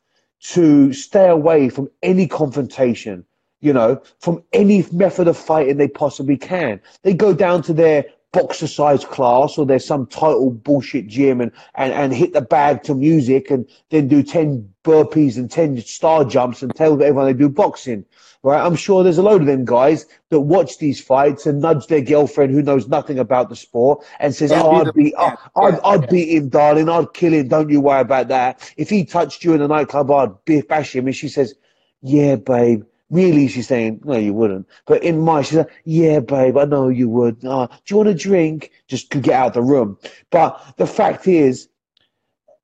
[0.53, 3.25] to stay away from any confrontation,
[3.65, 6.80] you know, from any method of fighting they possibly can.
[7.01, 11.51] They go down to their boxer size class or there's some title bullshit gym and,
[11.75, 16.25] and, and hit the bag to music and then do 10 burpees and 10 star
[16.25, 18.06] jumps and tell everyone they do boxing
[18.45, 18.63] right?
[18.63, 22.01] I'm sure there's a load of them guys that watch these fights and nudge their
[22.01, 25.73] girlfriend who knows nothing about the sport and says, yeah, "Oh, I'd beat, yeah, I'd,
[25.73, 26.88] yeah, I'd beat him, darling.
[26.88, 27.47] I'd kill him.
[27.47, 28.71] Don't you worry about that.
[28.78, 31.56] If he touched you in a nightclub, I'd bash him." And she says,
[32.01, 34.67] "Yeah, babe." Really, she's saying, no, you wouldn't.
[34.87, 37.45] But in my, she's like, yeah, babe, I know you would.
[37.45, 38.71] Uh, do you want a drink?
[38.87, 39.97] Just get out of the room.
[40.31, 41.69] But the fact is,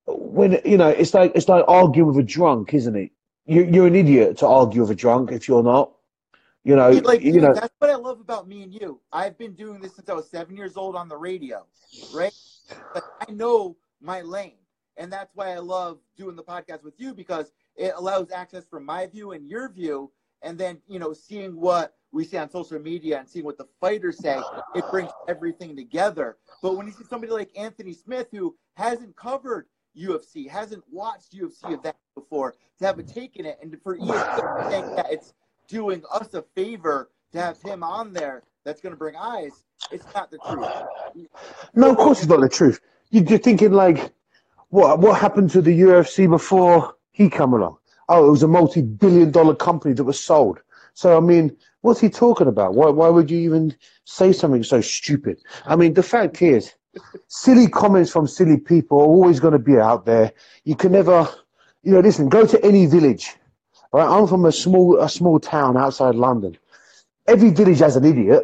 [0.07, 3.11] when, you know, it's like, it's like arguing with a drunk, isn't it?
[3.45, 5.91] you, you're an idiot to argue with a drunk if you're not.
[6.63, 7.53] You know, like, you know.
[7.53, 9.01] That's what I love about me and you.
[9.11, 11.65] I've been doing this since I was seven years old on the radio,
[12.13, 12.33] right?
[12.93, 14.59] But I know my lane,
[14.95, 18.85] and that's why I love doing the podcast with you because it allows access from
[18.85, 22.79] my view and your view, and then you know, seeing what we see on social
[22.79, 24.39] media and seeing what the fighters say,
[24.75, 26.37] it brings everything together.
[26.61, 31.73] But when you see somebody like Anthony Smith who hasn't covered UFC, hasn't watched UFC
[31.73, 35.33] events before, to have a take in it, and for ESPN to think that it's
[35.67, 40.05] doing us a favor to have him on there that's going to bring eyes, it's
[40.13, 41.29] not the truth.
[41.73, 42.79] No, of course it's not the truth.
[43.09, 44.11] You're thinking like,
[44.69, 47.77] what what happened to the UFC before he come along?
[48.13, 50.59] Oh, it was a multi-billion-dollar company that was sold.
[50.95, 52.73] So I mean, what's he talking about?
[52.73, 55.39] Why why would you even say something so stupid?
[55.65, 56.73] I mean, the fact is
[57.29, 60.33] silly comments from silly people are always going to be out there.
[60.65, 61.25] You can never,
[61.83, 63.33] you know, listen, go to any village.
[63.93, 64.05] Right?
[64.05, 66.57] I'm from a small, a small town outside London.
[67.27, 68.43] Every village has an idiot.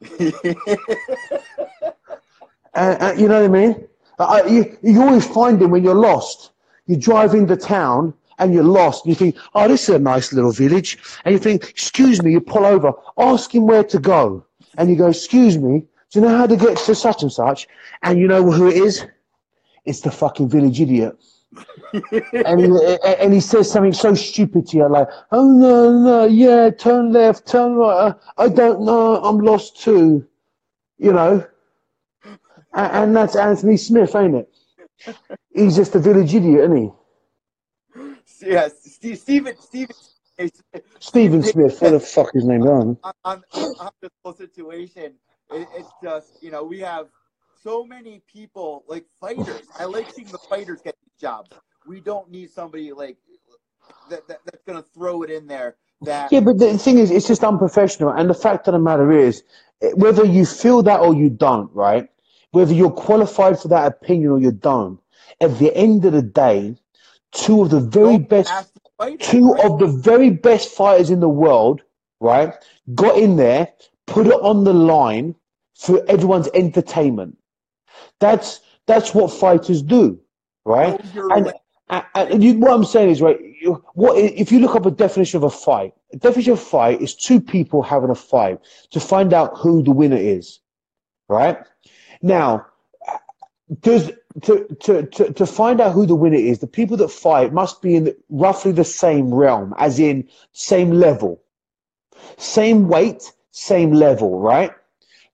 [0.18, 0.34] and,
[2.74, 3.88] and, you know what I mean?
[4.18, 6.50] I, you, you always find them when you're lost.
[6.86, 9.04] You drive into town and you're lost.
[9.04, 10.98] And you think, oh, this is a nice little village.
[11.24, 14.44] And you think, excuse me, you pull over, ask him where to go.
[14.78, 17.68] And you go, excuse me, do you know how to get to such and such?
[18.02, 19.06] And you know who it is?
[19.84, 21.16] It's the fucking village idiot.
[22.12, 26.70] and, he, and he says something so stupid to you, like, oh no, no, yeah,
[26.70, 28.08] turn left, turn right.
[28.08, 30.26] Uh, I don't know, I'm lost too.
[30.98, 31.46] You know?
[32.72, 35.16] And, and that's Anthony Smith, ain't it?
[35.52, 36.90] He's just a village idiot, isn't he?
[38.42, 39.96] Yes, Steve, Stephen, Stephen,
[40.98, 42.96] Stephen Smith, what the fuck is his name on?
[43.04, 43.42] On, on,
[43.78, 45.14] on this whole situation,
[45.50, 47.08] it, it's just you know we have
[47.62, 49.62] so many people like fighters.
[49.78, 51.50] I like seeing the fighters get these jobs.
[51.86, 53.16] We don't need somebody like
[54.10, 55.76] that, that that's going to throw it in there.
[56.02, 58.10] That yeah, but the thing is, it's just unprofessional.
[58.10, 59.42] And the fact of the matter is,
[59.94, 62.08] whether you feel that or you don't, right?
[62.52, 64.98] Whether you're qualified for that opinion or you don't,
[65.40, 66.76] at the end of the day,
[67.32, 68.52] two of the very best
[69.20, 71.82] two of the very best fighters in the world,
[72.20, 72.54] right,
[72.94, 73.68] got in there,
[74.06, 75.34] put it on the line
[75.74, 77.36] for everyone's entertainment.
[78.18, 80.20] That's that's what fighters do,
[80.64, 81.00] right?
[81.14, 81.52] And,
[81.88, 84.90] and, and you, what I'm saying is, right, you, what if you look up a
[84.90, 85.94] definition of a fight?
[86.12, 88.58] A definition of a fight is two people having a fight
[88.90, 90.60] to find out who the winner is,
[91.28, 91.58] right?
[92.20, 92.66] Now,
[93.80, 94.10] does
[94.42, 97.82] to, to, to, to find out who the winner is, the people that fight must
[97.82, 101.42] be in roughly the same realm, as in same level,
[102.38, 104.70] same weight, same level, right?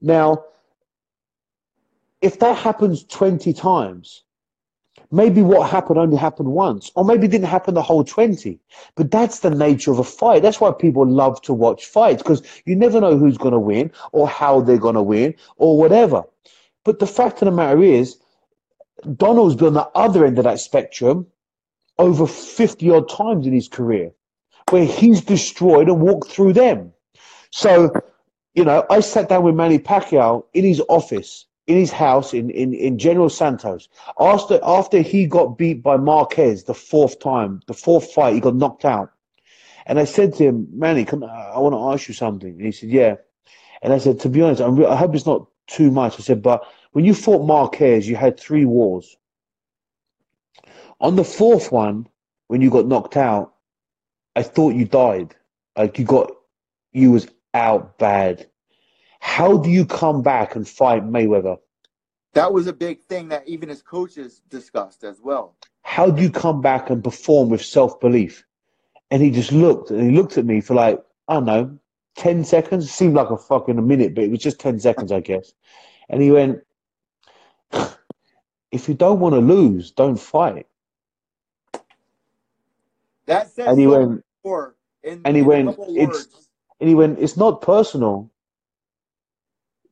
[0.01, 0.45] Now,
[2.23, 4.23] if that happens 20 times,
[5.11, 8.59] maybe what happened only happened once, or maybe didn't happen the whole 20.
[8.95, 10.43] But that's the nature of a fight.
[10.43, 13.93] That's why people love to watch fights, because you never know who's going to win,
[14.13, 16.25] or how they're going to win, or whatever.
[16.85, 18.17] But the fact of the matter is,
[19.17, 21.27] Donald's been on the other end of that spectrum
[21.99, 24.13] over 50 odd times in his career,
[24.71, 26.93] where he's destroyed and walked through them.
[27.51, 27.93] So,
[28.55, 32.51] you know, I sat down with Manny Pacquiao in his office, in his house in,
[32.51, 33.89] in, in General Santos.
[34.21, 38.57] After, after he got beat by Marquez the fourth time, the fourth fight, he got
[38.57, 39.13] knocked out.
[39.87, 42.51] And I said to him, Manny, come, I want to ask you something.
[42.51, 43.17] And he said, yeah.
[43.83, 46.19] And I said, to be honest, re- I hope it's not too much.
[46.19, 46.67] I said, but
[46.97, 49.19] when you fought Marquez, you had three wars.
[50.99, 52.09] On the fourth one,
[52.47, 53.53] when you got knocked out,
[54.35, 55.35] I thought you died.
[55.77, 56.33] Like you got,
[56.93, 58.49] you was out bad.
[59.21, 61.59] How do you come back and fight Mayweather?
[62.33, 65.55] That was a big thing that even his coaches discussed as well.
[65.83, 68.43] How do you come back and perform with self belief?
[69.11, 71.79] And he just looked and he looked at me for like, I don't know,
[72.17, 72.87] 10 seconds.
[72.87, 75.53] It seemed like a fucking a minute, but it was just 10 seconds, I guess.
[76.09, 76.63] And he went,
[78.73, 80.67] If you don't want to lose, don't fight.
[83.27, 86.49] That says And he went, more in, and he in went, it's- words.
[86.81, 88.31] And he went, It's not personal.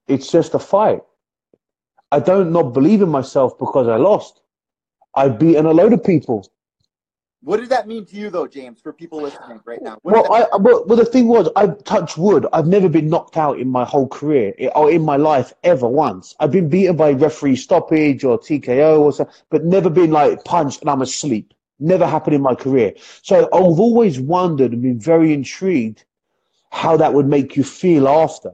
[0.09, 1.03] It's just a fight.
[2.13, 4.41] I don't not believe in myself because I lost.
[5.15, 6.47] I've beaten a load of people.
[7.45, 8.81] What does that mean to you, though, James?
[8.81, 12.17] For people listening right now, what Well, I well, well, the thing was, I touched
[12.17, 12.47] wood.
[12.55, 15.87] I've never been knocked out in my whole career eh, or in my life ever
[15.87, 16.35] once.
[16.41, 20.81] I've been beaten by referee stoppage or TKO or something, but never been like punched
[20.81, 21.53] and I'm asleep.
[21.79, 22.95] Never happened in my career.
[23.21, 26.05] So I've always wondered and been very intrigued
[26.71, 28.53] how that would make you feel after.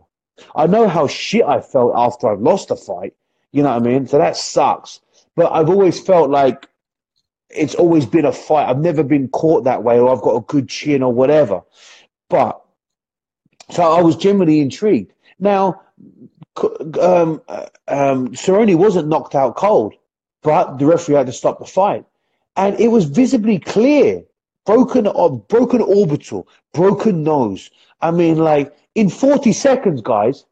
[0.56, 3.14] I know how shit I felt after I've lost a fight.
[3.52, 4.08] You know what I mean?
[4.08, 5.00] So that sucks.
[5.36, 6.66] But I've always felt like
[7.50, 8.68] it's always been a fight.
[8.68, 11.62] I've never been caught that way, or I've got a good chin, or whatever.
[12.28, 12.60] But
[13.70, 15.12] so I was genuinely intrigued.
[15.38, 15.80] Now,
[16.56, 17.42] um,
[17.88, 19.94] um, Cerrone wasn't knocked out cold,
[20.42, 22.04] but the referee had to stop the fight,
[22.56, 24.22] and it was visibly clear.
[24.66, 25.08] Broken,
[25.48, 27.70] broken orbital, broken nose.
[28.02, 30.44] I mean, like in 40 seconds, guys.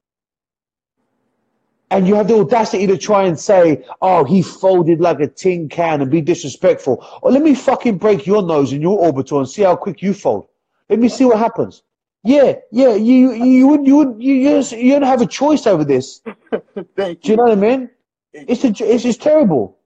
[1.90, 5.68] And you have the audacity to try and say, oh, he folded like a tin
[5.68, 7.04] can and be disrespectful.
[7.22, 10.12] Or let me fucking break your nose and your orbital and see how quick you
[10.12, 10.48] fold.
[10.90, 11.82] Let me see what happens.
[12.24, 15.66] Yeah, yeah, you you would you would you you just- you don't have a choice
[15.66, 16.20] over this.
[16.50, 17.90] Do you know what I mean?
[18.34, 19.77] It's a, it's just terrible.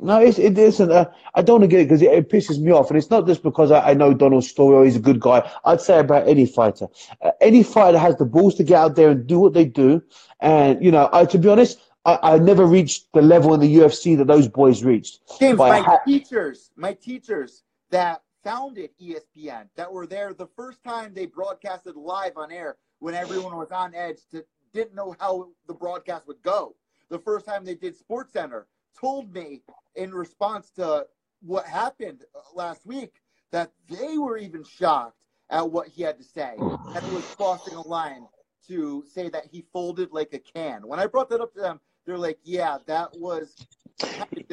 [0.00, 0.92] No, it's, it isn't.
[0.92, 3.10] Uh, I don't want to get it because it, it pisses me off, and it's
[3.10, 5.50] not just because I, I know Donald's story or he's a good guy.
[5.64, 6.86] I'd say about any fighter,
[7.20, 10.02] uh, any fighter has the balls to get out there and do what they do.
[10.40, 13.76] And you know, I to be honest, I, I never reached the level in the
[13.76, 15.20] UFC that those boys reached.
[15.40, 21.12] James, my ha- teachers, my teachers that founded ESPN, that were there the first time
[21.12, 25.74] they broadcasted live on air when everyone was on edge, to, didn't know how the
[25.74, 26.76] broadcast would go.
[27.10, 28.64] The first time they did SportsCenter,
[29.00, 29.62] told me
[29.96, 31.06] in response to
[31.42, 32.22] what happened
[32.54, 33.20] last week
[33.52, 35.16] that they were even shocked
[35.50, 38.26] at what he had to say, and it was crossing a line
[38.66, 40.86] to say that he folded like a can.
[40.86, 43.56] When I brought that up to them, they're like, "Yeah, that was."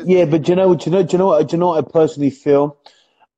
[0.04, 1.48] Yeah, but do you know, you know, you know what?
[1.48, 2.78] Do you know I personally feel?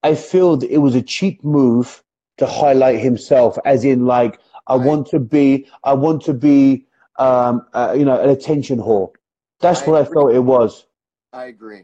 [0.04, 2.04] I feel that it was a cheap move
[2.38, 4.86] to highlight himself, as in, like, I Right.
[4.86, 6.86] want to be, I want to be,
[7.18, 9.12] um, uh, you know, an attention whore.
[9.60, 10.86] That's I what I felt it was.
[11.34, 11.84] I agree.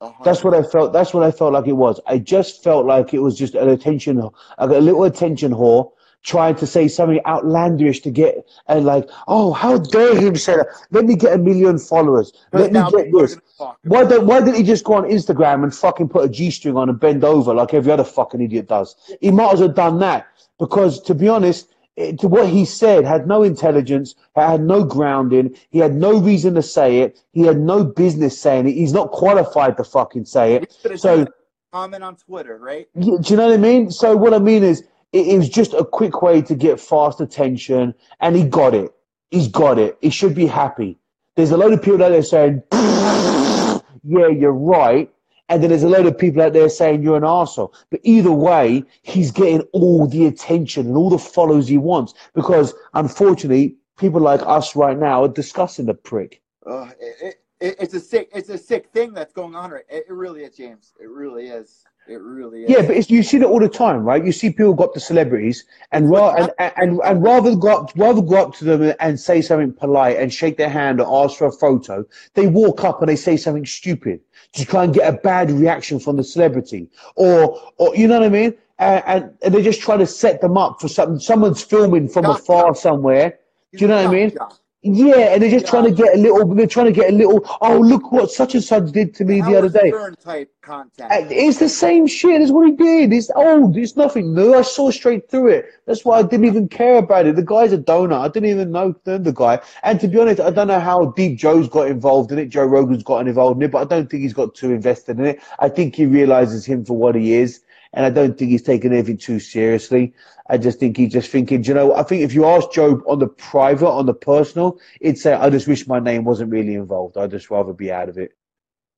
[0.00, 0.92] A hundred That's what I felt.
[0.92, 2.00] That's what I felt like it was.
[2.06, 5.90] I just felt like it was just an attention, like a little attention whore
[6.22, 10.66] trying to say something outlandish to get and like, oh, how dare him say that?
[10.90, 12.32] Let me get a million followers.
[12.52, 13.38] Let me get this.
[13.84, 16.76] Why don't Why didn't he just go on Instagram and fucking put a G string
[16.76, 18.96] on and bend over like every other fucking idiot does?
[19.20, 20.26] He might as well done that
[20.58, 25.56] because, to be honest, it, to what he said had no intelligence, had no grounding.
[25.70, 27.20] He had no reason to say it.
[27.32, 28.72] He had no business saying it.
[28.72, 30.72] He's not qualified to fucking say it.
[30.98, 31.26] So
[31.72, 32.88] comment on Twitter, right?
[32.94, 33.90] Yeah, do you know what I mean?
[33.90, 37.20] So what I mean is, it, it was just a quick way to get fast
[37.20, 38.92] attention, and he got it.
[39.30, 39.98] He's got it.
[40.00, 40.98] He should be happy.
[41.34, 45.10] There's a lot of people out there saying, "Yeah, you're right,"
[45.48, 47.72] and then there's a load of people out there saying you're an arsehole.
[47.90, 52.74] But either way, he's getting all the attention and all the follows he wants because,
[52.94, 56.40] unfortunately, people like us right now are discussing the prick.
[56.66, 59.70] Uh, it, it, it's a sick, it's a sick thing that's going on.
[59.70, 60.92] Right, it, it really is, James.
[61.00, 61.84] It really is.
[62.06, 62.70] It really is.
[62.70, 64.24] Yeah, but it's, you see that all the time, right?
[64.24, 67.92] You see people go up to celebrities and ra- and, and, and rather go up,
[67.96, 71.36] rather go up to them and say something polite and shake their hand or ask
[71.36, 74.20] for a photo, they walk up and they say something stupid
[74.54, 78.26] to try and get a bad reaction from the celebrity, or or you know what
[78.26, 78.54] I mean?
[78.78, 81.18] And, and, and they just try to set them up for something.
[81.18, 83.38] Someone's filming from afar somewhere.
[83.72, 84.36] Do you know what I mean?
[84.82, 85.70] Yeah, and they're just yeah.
[85.70, 86.54] trying to get a little.
[86.54, 87.44] They're trying to get a little.
[87.60, 89.90] Oh, look what such and such did to me the other day.
[89.90, 91.28] Type.
[91.30, 93.12] It's the same shit as what he did.
[93.12, 93.76] It's old.
[93.76, 94.54] It's nothing new.
[94.54, 95.66] I saw straight through it.
[95.86, 97.34] That's why I didn't even care about it.
[97.34, 98.20] The guy's a donut.
[98.20, 99.60] I didn't even know the guy.
[99.82, 102.46] And to be honest, I don't know how deep Joe's got involved in it.
[102.46, 105.26] Joe Rogan's gotten involved in it, but I don't think he's got too invested in
[105.26, 105.40] it.
[105.58, 107.62] I think he realizes him for what he is
[107.92, 110.14] and I don't think he's taking anything too seriously.
[110.48, 113.18] I just think he's just thinking, you know, I think if you ask Joe on
[113.18, 117.18] the private, on the personal, he'd say, I just wish my name wasn't really involved.
[117.18, 118.32] I'd just rather be out of it.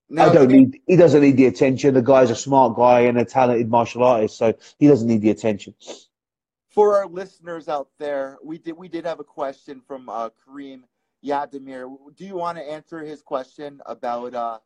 [0.09, 1.95] No, I don't need, he doesn't need the attention.
[1.95, 5.31] The guy's a smart guy and a talented martial artist, so he doesn't need the
[5.31, 5.75] attention.
[6.69, 10.83] For our listeners out there, we did we did have a question from uh, Kareem
[11.25, 11.97] Yadimir.
[12.17, 14.59] Do you want to answer his question about uh,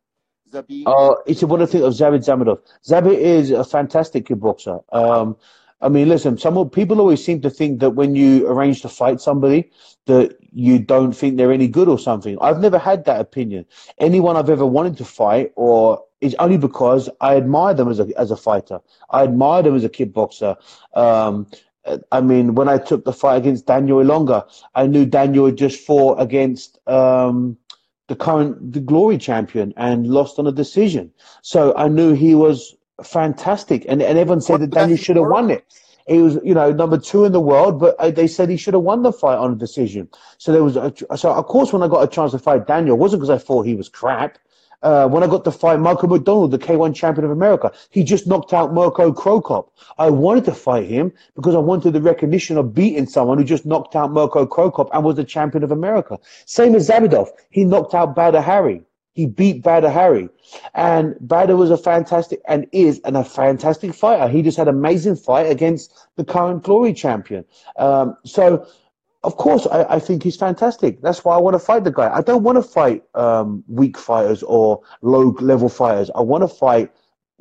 [0.51, 0.83] Zabit?
[0.85, 2.61] Uh, it's what I think of Zabit Samedov.
[2.87, 4.83] Zabit is a fantastic kickboxer.
[4.93, 5.35] Um,
[5.85, 9.21] I mean, listen, some people always seem to think that when you arrange to fight
[9.21, 9.69] somebody,
[10.07, 12.39] that you don't think they're any good or something.
[12.41, 13.67] I've never had that opinion.
[13.99, 18.07] Anyone I've ever wanted to fight, or is only because I admire them as a
[18.17, 18.79] as a fighter.
[19.11, 20.57] I admire them as a kickboxer.
[20.95, 21.45] Um,
[22.11, 25.85] I mean, when I took the fight against Daniel Ilunga, I knew Daniel had just
[25.85, 27.57] fought against um,
[28.07, 31.11] the current the glory champion and lost on a decision.
[31.43, 35.51] So I knew he was fantastic, and and everyone said that Daniel should have won
[35.51, 35.65] it.
[36.07, 38.75] He was, you know, number two in the world, but uh, they said he should
[38.75, 40.07] have won the fight on a decision.
[40.37, 42.95] So there was, a, so of course, when I got a chance to fight Daniel,
[42.95, 44.37] it wasn't because I thought he was crap.
[44.83, 48.27] Uh, when I got to fight Marco McDonald, the K1 champion of America, he just
[48.27, 49.73] knocked out Mirko Cro Cop.
[49.97, 53.65] I wanted to fight him because I wanted the recognition of beating someone who just
[53.65, 56.19] knocked out Mirko Cro Cop and was the champion of America.
[56.45, 57.29] Same as Zabidov.
[57.49, 58.83] He knocked out Badr Hari.
[59.15, 60.27] He beat Badr Hari,
[60.73, 64.27] And Badr was a fantastic and is and a fantastic fighter.
[64.27, 67.45] He just had an amazing fight against the current glory champion.
[67.77, 68.67] Um, so
[69.23, 71.01] of course, I, I, think he's fantastic.
[71.01, 72.13] That's why I want to fight the guy.
[72.13, 76.11] I don't want to fight um, weak fighters or low level fighters.
[76.13, 76.91] I want to fight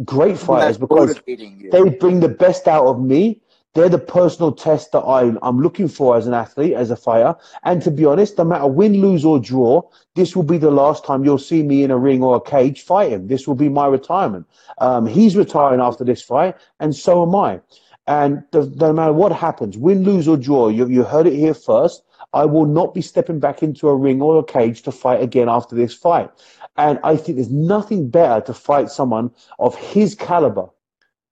[0.04, 3.42] great fighters because they bring the best out of me.
[3.74, 7.34] They're the personal test that I'm, I'm looking for as an athlete, as a fighter.
[7.64, 9.82] And to be honest, no matter win, lose, or draw,
[10.14, 12.82] this will be the last time you'll see me in a ring or a cage
[12.82, 13.26] fighting.
[13.26, 14.46] This will be my retirement.
[14.78, 17.60] Um, he's retiring after this fight, and so am I.
[18.06, 22.04] And no matter what happens, win, lose, or draw, you, you heard it here first.
[22.32, 25.48] I will not be stepping back into a ring or a cage to fight again
[25.48, 26.30] after this fight.
[26.76, 30.68] And I think there's nothing better to fight someone of his caliber,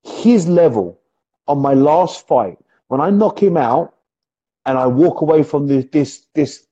[0.02, 1.01] his level
[1.46, 2.58] on my last fight.
[2.88, 3.94] When I knock him out
[4.66, 6.66] and I walk away from this, this, this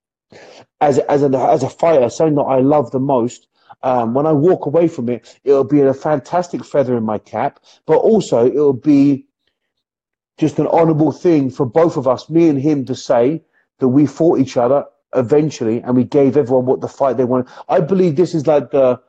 [0.81, 3.49] as, as, a, as a fighter, something that I love the most,
[3.83, 7.61] um, when I walk away from it, it'll be a fantastic feather in my cap,
[7.87, 9.27] but also it'll be
[10.39, 13.43] just an honourable thing for both of us, me and him, to say
[13.79, 17.51] that we fought each other eventually and we gave everyone what the fight they wanted.
[17.68, 19.01] I believe this is like the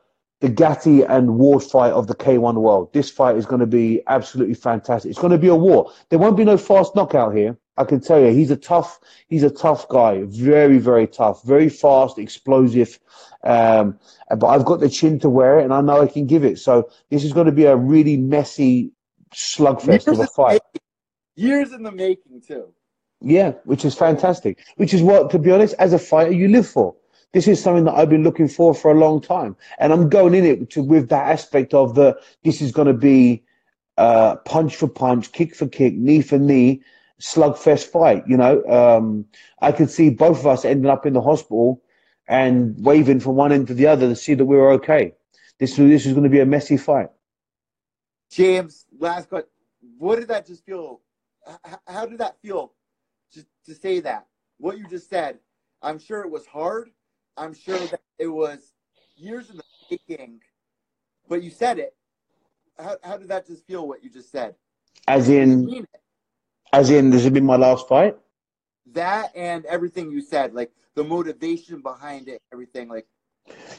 [0.42, 2.92] the Gatti and Ward fight of the K1 world.
[2.92, 5.08] This fight is going to be absolutely fantastic.
[5.08, 5.92] It's going to be a war.
[6.10, 7.56] There won't be no fast knockout here.
[7.76, 10.24] I can tell you, he's a tough, he's a tough guy.
[10.24, 11.44] Very, very tough.
[11.44, 12.98] Very fast, explosive.
[13.44, 13.98] Um,
[14.36, 16.58] but I've got the chin to wear it, and I know I can give it.
[16.58, 18.90] So this is going to be a really messy
[19.32, 20.60] slugfest of a fight
[21.36, 22.74] years in the making too.
[23.20, 24.58] Yeah, which is fantastic.
[24.76, 26.96] Which is what, to be honest, as a fighter, you live for.
[27.32, 30.34] This is something that I've been looking for for a long time, and I'm going
[30.34, 32.18] in it to, with that aspect of the.
[32.44, 33.42] This is going to be
[33.96, 36.82] uh, punch for punch, kick for kick, knee for knee,
[37.20, 38.22] slugfest fight.
[38.26, 39.24] You know, um,
[39.60, 41.82] I could see both of us ending up in the hospital
[42.28, 45.14] and waving from one end to the other to see that we were okay.
[45.58, 47.08] This this is going to be a messy fight.
[48.30, 49.48] James, last question.
[49.98, 51.00] What did that just feel
[51.86, 52.72] how did that feel
[53.32, 54.26] to, to say that?
[54.58, 55.38] What you just said.
[55.82, 56.90] I'm sure it was hard.
[57.36, 58.72] I'm sure that it was
[59.16, 60.40] years in the making,
[61.28, 61.94] but you said it.
[62.78, 63.86] how, how did that just feel?
[63.86, 64.54] What you just said?
[65.08, 65.86] As in,
[66.72, 68.16] as in, this has been my last fight.
[68.92, 73.06] That and everything you said, like the motivation behind it, everything, like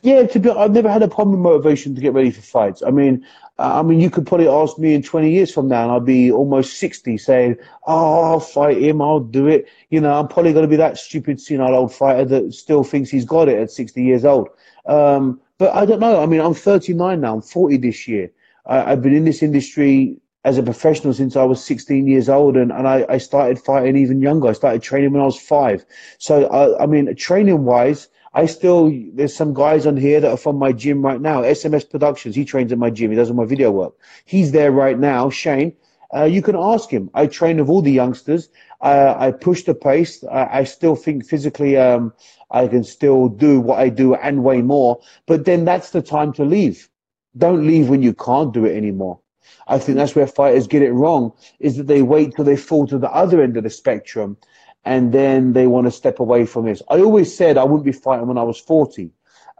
[0.03, 2.83] yeah, to be, I've never had a problem with motivation to get ready for fights.
[2.85, 3.25] I mean,
[3.57, 5.99] uh, I mean, you could probably ask me in 20 years from now, and I'll
[5.99, 7.55] be almost 60, saying,
[7.87, 9.01] "Oh, I'll fight him.
[9.01, 12.25] I'll do it." You know, I'm probably going to be that stupid, senile old fighter
[12.25, 14.49] that still thinks he's got it at 60 years old.
[14.85, 16.21] Um, but I don't know.
[16.21, 17.35] I mean, I'm 39 now.
[17.35, 18.31] I'm 40 this year.
[18.65, 22.57] I, have been in this industry as a professional since I was 16 years old,
[22.57, 24.49] and, and I, I started fighting even younger.
[24.49, 25.85] I started training when I was five.
[26.17, 30.37] So, I, I mean, training wise, I still there's some guys on here that are
[30.37, 31.41] from my gym right now.
[31.41, 33.11] SMS Productions, he trains at my gym.
[33.11, 33.93] He does all my video work.
[34.25, 35.29] He's there right now.
[35.29, 35.73] Shane,
[36.15, 37.09] uh, you can ask him.
[37.13, 38.49] I train with all the youngsters.
[38.81, 40.23] Uh, I push the pace.
[40.23, 42.13] I, I still think physically um,
[42.51, 44.99] I can still do what I do and way more.
[45.27, 46.89] But then that's the time to leave.
[47.37, 49.19] Don't leave when you can't do it anymore.
[49.67, 52.87] I think that's where fighters get it wrong, is that they wait till they fall
[52.87, 54.37] to the other end of the spectrum
[54.85, 56.81] and then they want to step away from this.
[56.89, 59.11] I always said I wouldn't be fighting when I was 40.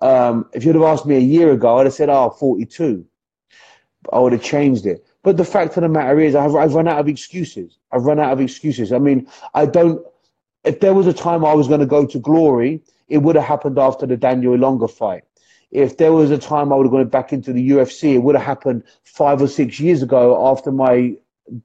[0.01, 3.05] Um, if you'd have asked me a year ago, I'd have said, oh, 42.
[4.11, 5.05] I would have changed it.
[5.23, 7.77] But the fact of the matter is, I've, I've run out of excuses.
[7.91, 8.91] I've run out of excuses.
[8.91, 10.05] I mean, I don't,
[10.65, 13.45] if there was a time I was going to go to glory, it would have
[13.45, 15.23] happened after the Daniel Ilunga fight.
[15.71, 18.35] If there was a time I would have gone back into the UFC, it would
[18.35, 21.15] have happened five or six years ago after my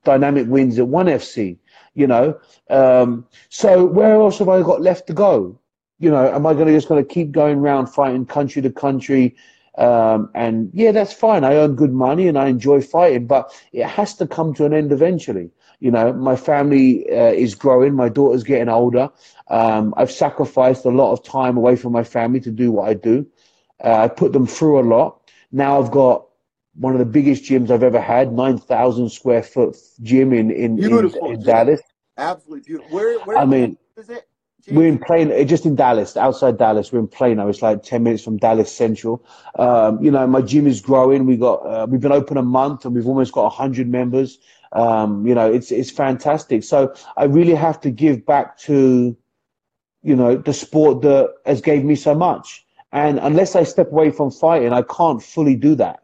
[0.05, 1.59] dynamic wins at ONE FC
[1.95, 2.39] you know.
[2.71, 5.59] Um, so where else have I got left to go?
[5.99, 8.71] You know, am I going to just going to keep going around fighting country to
[8.71, 9.37] country?
[9.77, 11.45] Um, and yeah, that's fine.
[11.45, 14.75] I earn good money and I enjoy fighting, but it has to come to an
[14.75, 15.51] end eventually.
[15.81, 17.95] You know, my family uh, is growing.
[17.95, 19.11] My daughter's getting older.
[19.49, 22.95] Um, I've sacrificed a lot of time away from my family to do what I
[22.95, 23.27] do.
[23.83, 25.31] Uh, I put them through a lot.
[25.53, 26.28] Now I've got
[26.79, 31.13] one of the biggest gyms I've ever had, 9,000 square foot gym in, in, in,
[31.27, 31.81] in Dallas.
[32.17, 32.95] Absolutely beautiful.
[32.95, 34.29] Where, where I mean, is it?
[34.71, 36.93] We're in Plano, just in Dallas, outside Dallas.
[36.93, 37.49] We're in Plano.
[37.49, 39.25] It's like ten minutes from Dallas Central.
[39.55, 41.25] Um, you know, my gym is growing.
[41.27, 44.39] We got uh, we've been open a month and we've almost got hundred members.
[44.73, 46.65] Um, you know, it's it's fantastic.
[46.65, 49.17] So I really have to give back to,
[50.03, 52.67] you know, the sport that has gave me so much.
[52.93, 56.03] And unless I step away from fighting, I can't fully do that.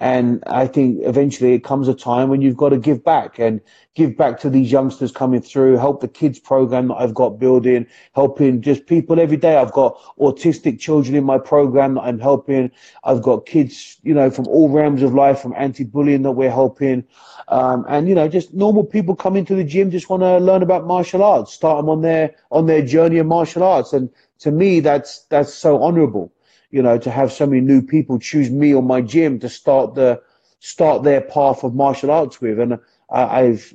[0.00, 3.60] And I think eventually it comes a time when you've got to give back and
[3.94, 7.84] give back to these youngsters coming through, help the kids program that I've got building,
[8.14, 9.56] helping just people every day.
[9.56, 12.70] I've got autistic children in my program that I'm helping.
[13.02, 17.02] I've got kids, you know, from all realms of life, from anti-bullying that we're helping.
[17.48, 20.62] Um, and, you know, just normal people come into the gym, just want to learn
[20.62, 23.92] about martial arts, start them on their, on their journey of martial arts.
[23.92, 26.32] And to me, that's, that's so honorable
[26.70, 29.94] you know, to have so many new people choose me or my gym to start
[29.94, 30.20] the
[30.60, 32.78] start their path of martial arts with, and
[33.10, 33.74] I, I've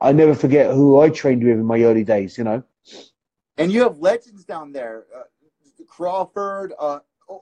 [0.00, 2.62] I never forget who I trained with in my early days, you know.
[3.56, 5.22] And you have legends down there, uh,
[5.86, 6.72] Crawford.
[6.78, 7.00] Uh,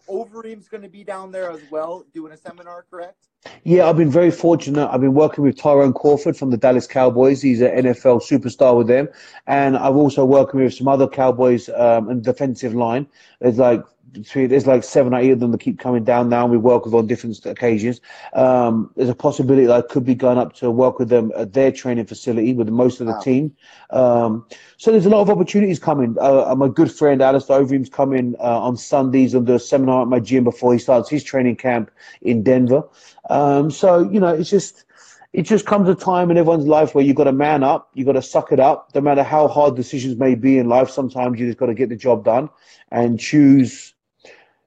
[0.09, 3.27] Overeem's going to be down there as well, doing a seminar, correct?
[3.65, 4.89] Yeah, I've been very fortunate.
[4.91, 7.41] I've been working with Tyrone Crawford from the Dallas Cowboys.
[7.41, 9.09] He's an NFL superstar with them,
[9.47, 13.07] and I've also working with some other Cowboys um, and defensive line.
[13.41, 13.83] There's like
[14.13, 16.85] there's like seven or eight of them that keep coming down now, and we work
[16.85, 18.01] with on different occasions.
[18.33, 21.53] Um, there's a possibility that I could be going up to work with them at
[21.53, 23.21] their training facility with most of the wow.
[23.21, 23.57] team.
[23.91, 24.47] Um,
[24.77, 26.17] so there's a lot of opportunities coming.
[26.21, 30.09] Uh, my good friend Alistair Overeem's coming uh, on Sundays and do a seminar at
[30.09, 31.91] my gym before he starts his training camp
[32.23, 32.83] in Denver.
[33.29, 34.85] Um, so you know, it's just
[35.33, 38.07] it just comes a time in everyone's life where you've got to man up, you've
[38.07, 38.91] got to suck it up.
[38.95, 41.89] No matter how hard decisions may be in life, sometimes you just got to get
[41.89, 42.51] the job done
[42.91, 43.95] and choose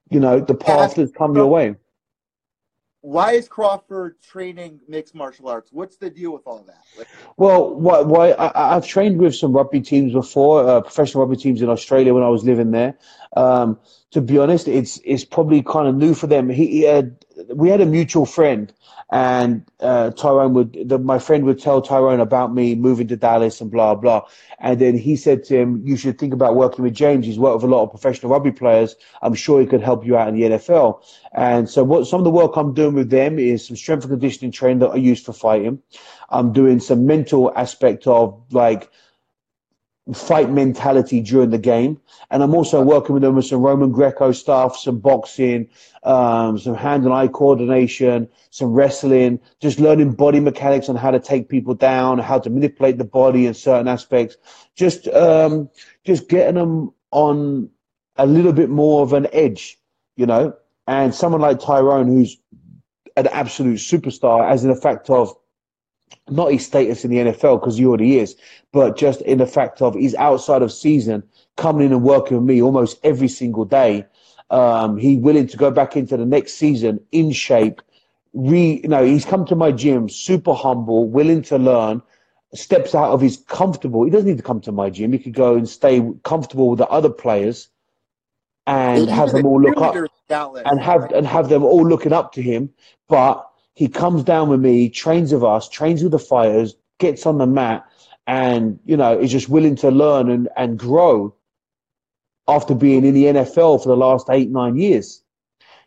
[0.10, 1.76] you know, the path that's come your way.
[3.02, 5.74] Why is Crawford training mixed martial arts?
[5.74, 6.84] What's the deal with all that?
[6.98, 11.36] Like, well, why, why I, have trained with some rugby teams before, uh, professional rugby
[11.36, 12.98] teams in Australia when I was living there.
[13.36, 13.78] Um,
[14.12, 16.50] to be honest, it's it's probably kind of new for them.
[16.50, 18.74] He, he had, we had a mutual friend
[19.14, 23.62] and uh, Tyrone would, the, my friend would tell Tyrone about me moving to Dallas
[23.62, 24.26] and blah blah,
[24.60, 27.28] and then he said to him, "You should think about working with James.
[27.28, 28.96] He's worked with a lot of professional rugby players.
[29.22, 32.24] I'm sure he could help you out in the NFL." And so, what some of
[32.24, 35.22] the work I'm doing with them is some strength and conditioning training that I use
[35.22, 35.80] for fighting.
[36.30, 38.90] I'm doing some mental aspect of like
[40.12, 42.00] fight mentality during the game.
[42.30, 45.70] And I'm also working with them with some Roman Greco stuff, some boxing,
[46.04, 51.20] um, some hand and eye coordination, some wrestling, just learning body mechanics on how to
[51.20, 54.36] take people down, how to manipulate the body in certain aspects.
[54.76, 55.70] Just, um,
[56.04, 57.70] just getting them on
[58.18, 59.80] a little bit more of an edge,
[60.18, 60.54] you know.
[60.86, 62.38] And someone like Tyrone, who's
[63.16, 65.34] an absolute superstar, as in the fact of
[66.30, 68.36] not his status in the NFL because he already is,
[68.72, 71.24] but just in the fact of he's outside of season,
[71.58, 74.06] coming in and working with me almost every single day.
[74.50, 77.82] Um, he willing to go back into the next season in shape.
[78.34, 82.02] Re, you know, he's come to my gym, super humble, willing to learn.
[82.54, 84.04] Steps out of his comfortable.
[84.04, 85.12] He doesn't need to come to my gym.
[85.12, 87.70] He could go and stay comfortable with the other players,
[88.68, 89.96] and have them all look up
[90.66, 92.70] and have and have them all looking up to him.
[93.08, 97.38] But he comes down with me, trains with us, trains with the fighters, gets on
[97.38, 97.86] the mat,
[98.28, 101.36] and you know is just willing to learn and, and grow
[102.48, 105.24] after being in the NFL for the last eight nine years.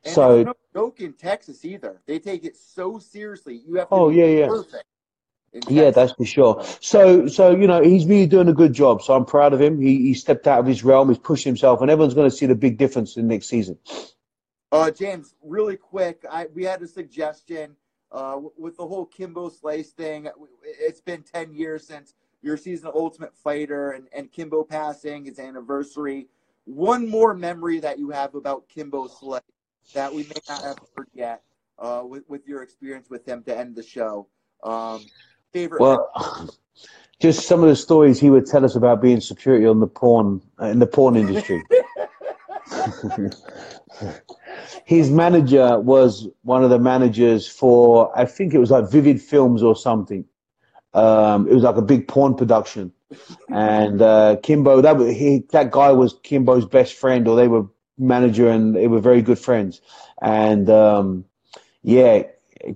[0.04, 2.00] And so no joke in Texas either.
[2.06, 3.62] They take it so seriously.
[3.66, 4.84] You have to oh be yeah yeah perfect.
[5.68, 6.64] yeah that's for sure.
[6.80, 9.02] So so you know he's really doing a good job.
[9.02, 9.80] So I'm proud of him.
[9.80, 11.08] He he stepped out of his realm.
[11.08, 13.78] He's pushed himself, and everyone's going to see the big difference in next season.
[14.72, 17.76] Uh, James, really quick, I we had a suggestion
[18.12, 20.28] uh, with the whole Kimbo Slice thing.
[20.64, 25.38] It's been ten years since your season of Ultimate Fighter and, and Kimbo passing his
[25.38, 26.28] anniversary.
[26.64, 29.42] One more memory that you have about Kimbo Slice
[29.94, 31.42] that we may not have heard yet
[31.78, 34.26] uh, with with your experience with him to end the show.
[34.64, 35.04] Um,
[35.52, 35.80] favorite.
[35.80, 36.10] Well,
[37.20, 40.42] just some of the stories he would tell us about being security on the porn
[40.60, 41.62] in the porn industry.
[44.84, 49.62] His manager was one of the managers for I think it was like Vivid Films
[49.62, 50.24] or something.
[50.94, 52.92] Um, it was like a big porn production,
[53.50, 57.66] and uh, Kimbo that was, he that guy was Kimbo's best friend, or they were
[57.98, 59.80] manager and they were very good friends.
[60.22, 61.24] And um,
[61.82, 62.22] yeah,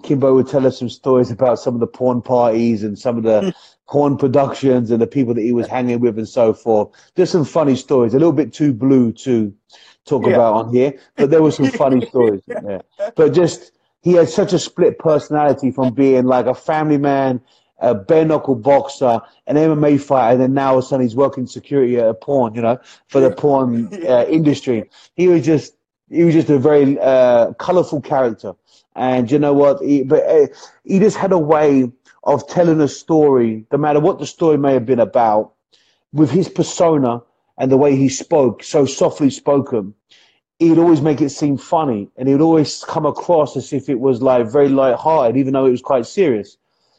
[0.02, 3.24] Kimbo would tell us some stories about some of the porn parties and some of
[3.24, 3.54] the
[3.88, 6.88] porn productions and the people that he was hanging with and so forth.
[7.16, 9.52] Just some funny stories, a little bit too blue to
[10.04, 10.32] talk Yeah.
[10.34, 12.42] about on here, but there were some funny stories.
[12.48, 12.80] Yeah.
[13.16, 13.72] But just
[14.02, 17.40] he had such a split personality from being like a family man,
[17.78, 21.16] a bare knuckle boxer, an MMA fighter, and then now all of a sudden he's
[21.16, 22.78] working security at a porn, you know,
[23.08, 24.88] for the porn uh, industry.
[25.16, 25.74] He was just
[26.10, 28.54] he was just a very uh, colorful character,
[28.96, 29.80] and you know what?
[29.82, 30.46] He, but uh,
[30.84, 31.90] he just had a way
[32.24, 35.52] of telling a story, no matter what the story may have been about,
[36.12, 37.22] with his persona
[37.60, 39.94] and the way he spoke, so softly spoken.
[40.58, 44.20] He'd always make it seem funny, and he'd always come across as if it was
[44.22, 46.56] like very light-hearted, even though it was quite serious.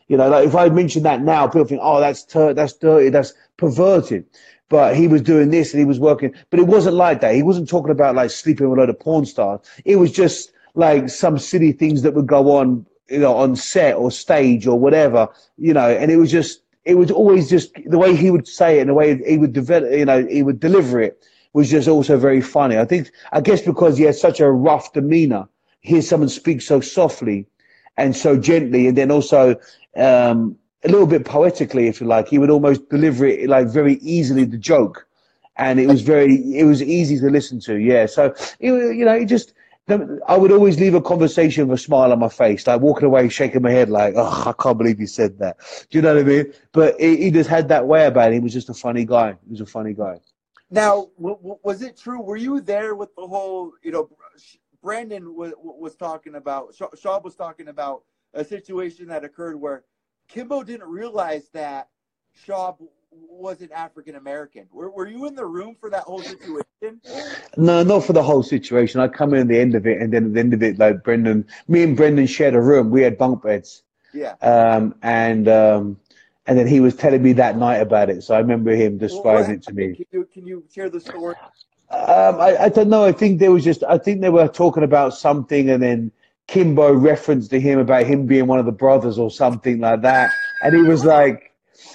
[0.08, 3.34] You know, like if I mention that now, people think, "Oh, that's that's dirty, that's
[3.58, 4.26] perverted."
[4.70, 7.36] But he was doing this and he was working, but it wasn't like that.
[7.36, 9.60] He wasn't talking about like sleeping with a load of porn stars.
[9.84, 13.96] It was just like some silly things that would go on, you know, on set
[13.96, 15.90] or stage or whatever, you know.
[15.90, 18.90] And it was just, it was always just the way he would say it and
[18.90, 21.22] the way he would develop, you know, he would deliver it
[21.54, 22.78] was just also very funny.
[22.78, 25.48] I think, I guess because he had such a rough demeanor,
[25.82, 27.48] hear someone speak so softly
[27.98, 29.56] and so gently, and then also
[29.98, 32.28] um, a little bit poetically, if you like.
[32.28, 35.06] He would almost deliver it like very easily, the joke,
[35.58, 37.76] and it was very, it was easy to listen to.
[37.76, 39.54] Yeah, so it, you know, it just.
[39.90, 43.28] I would always leave a conversation with a smile on my face, like walking away,
[43.30, 45.58] shaking my head, like, "Oh, I can't believe you said that."
[45.90, 46.54] Do you know what I mean?
[46.72, 48.34] But he, just had that way about him.
[48.34, 49.38] He was just a funny guy.
[49.46, 50.20] He was a funny guy.
[50.70, 52.22] Now, was it true?
[52.22, 53.74] Were you there with the whole?
[53.84, 54.10] You know,
[54.82, 56.74] Brendan was was talking about.
[56.76, 58.04] Sha- Schaub was talking about
[58.34, 59.84] a situation that occurred where
[60.28, 61.90] Kimbo didn't realize that
[62.46, 62.78] Schaub
[63.12, 64.68] wasn't African American.
[64.72, 67.02] Were, were you in the room for that whole situation?
[67.58, 69.02] No, not for the whole situation.
[69.02, 70.80] I come in at the end of it, and then at the end of it,
[70.80, 72.90] like Brendan, me and Brendan shared a room.
[72.92, 73.84] We had bunk beds,
[74.14, 74.36] Yeah.
[74.42, 76.00] um, and um,
[76.48, 78.24] and then he was telling me that night about it.
[78.24, 79.96] So I remember him describing it to me.
[79.96, 81.36] Can you can you share the story?
[81.90, 83.04] Um, I, I don't know.
[83.04, 83.84] I think there was just.
[83.84, 86.12] I think they were talking about something, and then
[86.48, 90.32] Kimbo referenced to him about him being one of the brothers or something like that,
[90.64, 91.51] and he was like.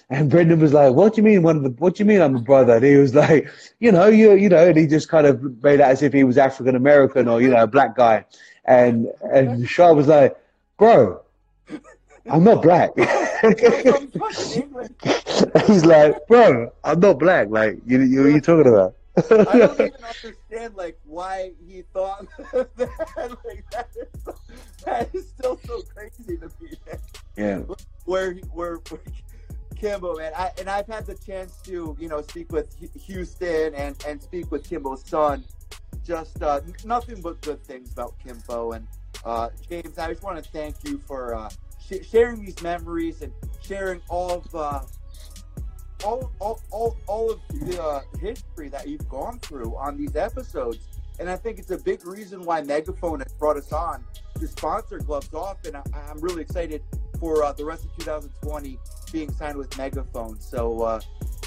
[0.08, 1.70] And Brendan was like, "What do you mean one of the?
[1.70, 3.50] What do you mean I'm a brother?" And he was like,
[3.80, 6.22] "You know, you you know," and he just kind of made it as if he
[6.22, 8.24] was African American or you know a black guy,
[8.66, 10.36] and and Schaub was like,
[10.78, 11.22] "Bro,
[12.30, 12.94] I'm not black."
[13.40, 14.94] From fucking England.
[15.66, 17.48] He's like, "Bro, I'm not black.
[17.50, 21.82] Like, you you what are you talking about?" I don't even understand like why he
[21.92, 23.38] thought that.
[23.44, 24.34] Like that is, so,
[24.84, 26.76] that is still so crazy to me.
[27.36, 27.58] Yeah.
[28.04, 29.00] Where where, where
[29.76, 33.96] Kimbo man, I, and I've had the chance to you know speak with Houston and
[34.06, 35.44] and speak with Kimbo's son.
[36.04, 38.86] Just uh, nothing but good things about Kimbo and
[39.24, 39.98] uh, James.
[39.98, 41.50] I just want to thank you for uh,
[41.80, 44.54] sh- sharing these memories and sharing all of.
[44.54, 44.80] Uh,
[46.04, 50.78] all, all, all, all of the uh, history that you've gone through on these episodes.
[51.18, 54.04] And I think it's a big reason why Megaphone has brought us on
[54.38, 56.82] to sponsor Gloves Off, and I, am really excited
[57.18, 58.78] for uh, the rest of 2020
[59.12, 60.40] being signed with Megaphone.
[60.40, 61.00] So, uh,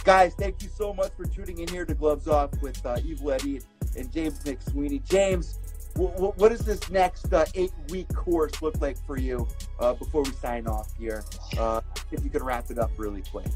[0.04, 3.32] guys, thank you so much for tuning in here to Gloves Off with uh, Evil
[3.32, 3.62] Eddie
[3.98, 5.04] and James McSweeney.
[5.08, 5.60] James,
[5.96, 9.48] w- w- what does this next uh, eight-week course look like for you
[9.80, 11.24] uh, before we sign off here?
[11.58, 13.48] Uh, if you can wrap it up really quick.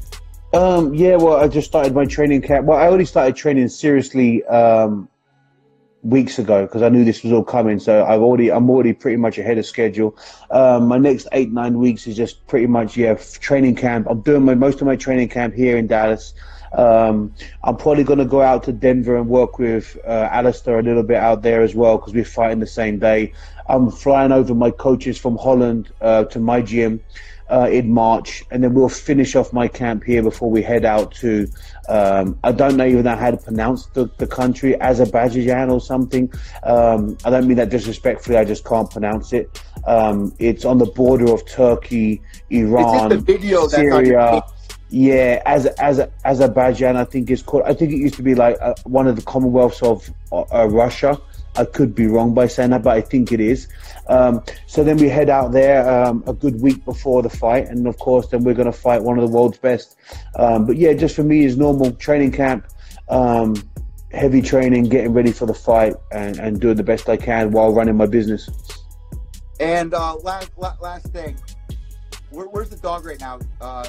[0.52, 2.66] Um, yeah, well, I just started my training camp.
[2.66, 5.08] Well, I already started training seriously um,
[6.04, 7.78] weeks ago because I knew this was all coming.
[7.80, 10.16] So I've already, I'm already pretty much ahead of schedule.
[10.50, 14.06] Um, my next eight, nine weeks is just pretty much, yeah, training camp.
[14.08, 16.34] I'm doing my, most of my training camp here in Dallas.
[16.72, 17.32] Um,
[17.62, 21.04] I'm probably going to go out to Denver and work with uh, Alistair a little
[21.04, 23.32] bit out there as well because we're fighting the same day.
[23.68, 27.00] I'm flying over my coaches from Holland uh, to my gym
[27.50, 31.14] uh, in March, and then we'll finish off my camp here before we head out
[31.16, 31.48] to.
[31.88, 36.32] Um, I don't know even know how to pronounce the, the country, Azerbaijan or something.
[36.62, 38.36] Um, I don't mean that disrespectfully.
[38.36, 39.62] I just can't pronounce it.
[39.86, 43.24] Um, it's on the border of Turkey, Iran,
[43.68, 44.42] Syria.
[44.90, 47.64] Yeah, as as Azerbaijan, I think it's called.
[47.66, 51.18] I think it used to be like uh, one of the Commonwealths of uh, Russia.
[51.56, 53.68] I could be wrong by saying that, but I think it is.
[54.08, 57.86] Um, so then we head out there um, a good week before the fight, and
[57.86, 59.96] of course, then we're going to fight one of the world's best.
[60.36, 62.66] Um, but yeah, just for me, is normal training camp,
[63.08, 63.54] um,
[64.12, 67.72] heavy training, getting ready for the fight, and, and doing the best I can while
[67.72, 68.50] running my business.
[69.60, 71.36] And uh, last last thing,
[72.30, 73.38] Where, where's the dog right now?
[73.60, 73.88] Uh?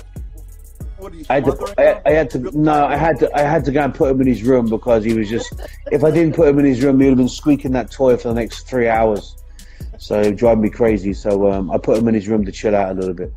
[1.30, 2.40] I had, to, I, I had to.
[2.58, 3.36] No, I had to.
[3.38, 5.54] I had to go and put him in his room because he was just.
[5.92, 8.18] if I didn't put him in his room, he would have been squeaking that toy
[8.18, 9.36] for the next three hours.
[9.98, 11.14] So it drove me crazy.
[11.14, 13.34] So um, I put him in his room to chill out a little bit.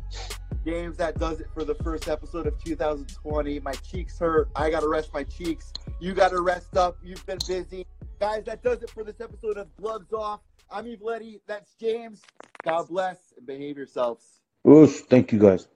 [0.65, 3.59] James, that does it for the first episode of 2020.
[3.59, 4.49] My cheeks hurt.
[4.55, 5.71] I got to rest my cheeks.
[5.99, 6.97] You got to rest up.
[7.03, 7.85] You've been busy.
[8.19, 10.41] Guys, that does it for this episode of Gloves Off.
[10.69, 11.41] I'm Evil Eddie.
[11.47, 12.21] That's James.
[12.63, 14.41] God bless and behave yourselves.
[14.67, 15.67] Oof, thank you guys.